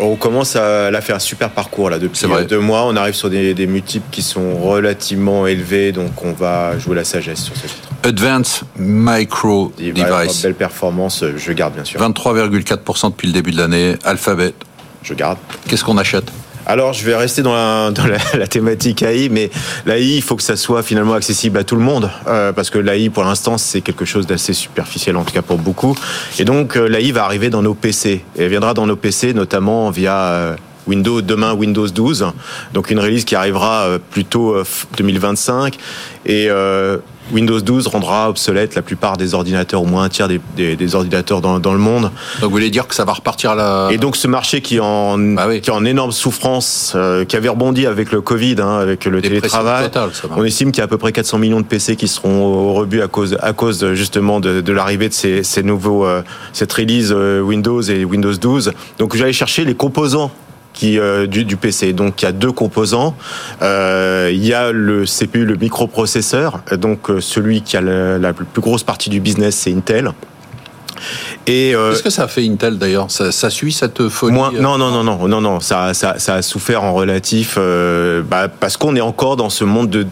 [0.00, 2.44] On commence à la faire un super parcours là depuis vrai.
[2.46, 2.84] deux mois.
[2.86, 7.04] On arrive sur des, des multiples qui sont relativement élevés, donc on va jouer la
[7.04, 7.88] sagesse sur ce titre.
[8.02, 12.00] Advanced Micro Il va Device, Belle performance, euh, je garde bien sûr.
[12.00, 13.96] 23,4% depuis le début de l'année.
[14.04, 14.54] Alphabet,
[15.02, 15.38] Je garde.
[15.68, 16.24] qu'est-ce qu'on achète?
[16.70, 19.50] Alors, je vais rester dans la, thématique AI, mais
[19.86, 22.78] l'AI, il faut que ça soit finalement accessible à tout le monde, euh, parce que
[22.78, 25.96] l'AI, pour l'instant, c'est quelque chose d'assez superficiel, en tout cas pour beaucoup.
[26.38, 28.24] Et donc, euh, l'AI va arriver dans nos PC.
[28.36, 30.56] Et elle viendra dans nos PC, notamment via euh,
[30.86, 32.26] Windows, demain Windows 12.
[32.72, 35.76] Donc, une release qui arrivera plutôt euh, f- 2025.
[36.26, 36.98] Et euh,
[37.32, 40.94] Windows 12 rendra obsolète la plupart des ordinateurs, au moins un tiers des, des- des
[40.94, 42.10] ordinateurs dans, dans le monde.
[42.40, 44.80] Donc vous voulez dire que ça va repartir là Et donc ce marché qui est
[44.80, 45.60] en, Bah oui.
[45.60, 49.20] qui est en énorme souffrance, euh, qui avait rebondi avec le Covid, hein, avec le
[49.20, 51.96] Dépression télétravail, totale, on estime qu'il y a à peu près 400 millions de PC
[51.96, 55.62] qui seront au rebut à cause, à cause justement de, de l'arrivée de ces, ces
[55.62, 56.22] nouveaux, euh,
[56.52, 58.72] cette release euh, Windows et Windows 12.
[58.98, 60.30] Donc j'allais chercher les composants
[60.80, 61.92] qui, euh, du, du PC.
[61.92, 63.14] Donc il y a deux composants.
[63.60, 66.60] Euh, il y a le CPU, le microprocesseur.
[66.78, 70.12] Donc euh, celui qui a la, la plus grosse partie du business, c'est Intel.
[71.46, 73.10] Et euh, Qu'est-ce que ça a fait Intel d'ailleurs?
[73.10, 76.34] Ça, ça suit cette folie Moins- non, non, non, non, non, non, ça, ça, ça
[76.36, 80.06] a souffert en relatif, euh, bah, parce qu'on est encore dans ce monde de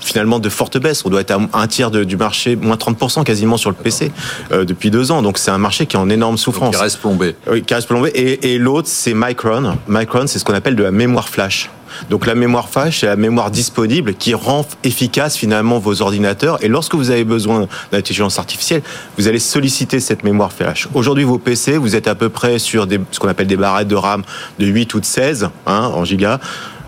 [0.00, 1.04] finalement de forte baisse.
[1.04, 4.12] On doit être à un tiers de- du marché, moins 30% quasiment sur le PC
[4.52, 5.22] euh, depuis deux ans.
[5.22, 6.74] Donc c'est un marché qui est en énorme donc souffrance.
[6.76, 7.34] il reste plombé.
[7.50, 8.10] Oui, qui reste plombé.
[8.14, 9.76] Et, et l'autre, c'est Micron.
[9.88, 11.70] Micron, c'est ce qu'on appelle de la mémoire flash.
[12.10, 16.62] Donc la mémoire flash, c'est la mémoire disponible qui rend efficace finalement vos ordinateurs.
[16.62, 18.82] Et lorsque vous avez besoin d'intelligence artificielle,
[19.16, 20.88] vous allez solliciter cette mémoire flash.
[20.94, 23.88] Aujourd'hui, vos PC, vous êtes à peu près sur des, ce qu'on appelle des barrettes
[23.88, 24.24] de RAM
[24.58, 26.38] de 8 ou de 16 hein, en giga.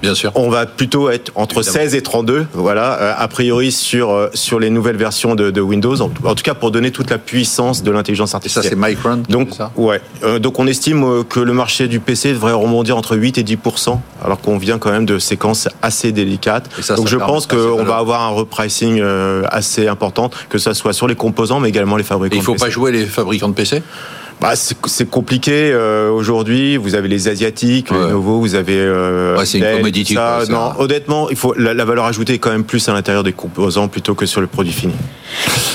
[0.03, 0.33] Bien sûr.
[0.35, 1.79] On va plutôt être entre Évidemment.
[1.85, 5.61] 16 et 32, voilà, euh, a priori sur euh, sur les nouvelles versions de, de
[5.61, 6.01] Windows.
[6.01, 8.65] En, en tout cas, pour donner toute la puissance de l'intelligence Et ça artificielle.
[8.65, 10.01] c'est Micron Donc, ça ouais.
[10.23, 13.99] Euh, donc, on estime que le marché du PC devrait rebondir entre 8 et 10%
[14.25, 16.69] alors qu'on vient quand même de séquences assez délicates.
[16.81, 19.03] Ça, donc, ça je pense qu'on va avoir un repricing
[19.51, 22.37] assez important, que ça soit sur les composants, mais également les Et fabricants.
[22.37, 23.83] il faut de pas jouer les fabricants de PC
[24.41, 26.77] Bah, c'est compliqué euh, aujourd'hui.
[26.77, 27.99] Vous avez les asiatiques, Ouais.
[28.07, 28.39] les nouveaux.
[28.41, 28.77] Vous avez.
[28.79, 30.43] Euh, Ouais, c'est une commodity, ça.
[30.47, 32.93] quoi, non, un- honnêtement, il faut la, la valeur ajoutée est quand même plus à
[32.93, 34.95] l'intérieur des composants plutôt que sur le produit fini.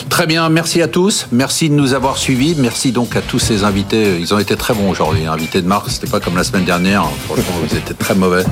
[0.10, 1.28] Très bien, merci à tous.
[1.32, 2.56] Merci de nous avoir suivis.
[2.58, 4.18] Merci donc à tous ces invités.
[4.20, 5.26] Ils ont été très bons aujourd'hui.
[5.26, 7.04] Invités de marque, c'était pas comme la semaine dernière.
[7.26, 8.44] Franchement, vous étiez très mauvais.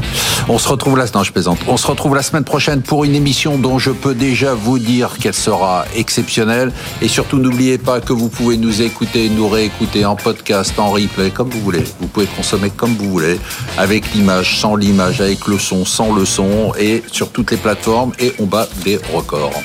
[0.49, 1.59] On se retrouve non, je plaisante.
[1.67, 5.11] On se retrouve la semaine prochaine pour une émission dont je peux déjà vous dire
[5.19, 6.71] qu'elle sera exceptionnelle.
[7.01, 11.31] Et surtout, n'oubliez pas que vous pouvez nous écouter, nous réécouter en podcast, en replay,
[11.31, 11.83] comme vous voulez.
[11.99, 13.39] Vous pouvez consommer comme vous voulez,
[13.77, 18.11] avec l'image, sans l'image, avec le son, sans le son, et sur toutes les plateformes.
[18.19, 19.61] Et on bat des records.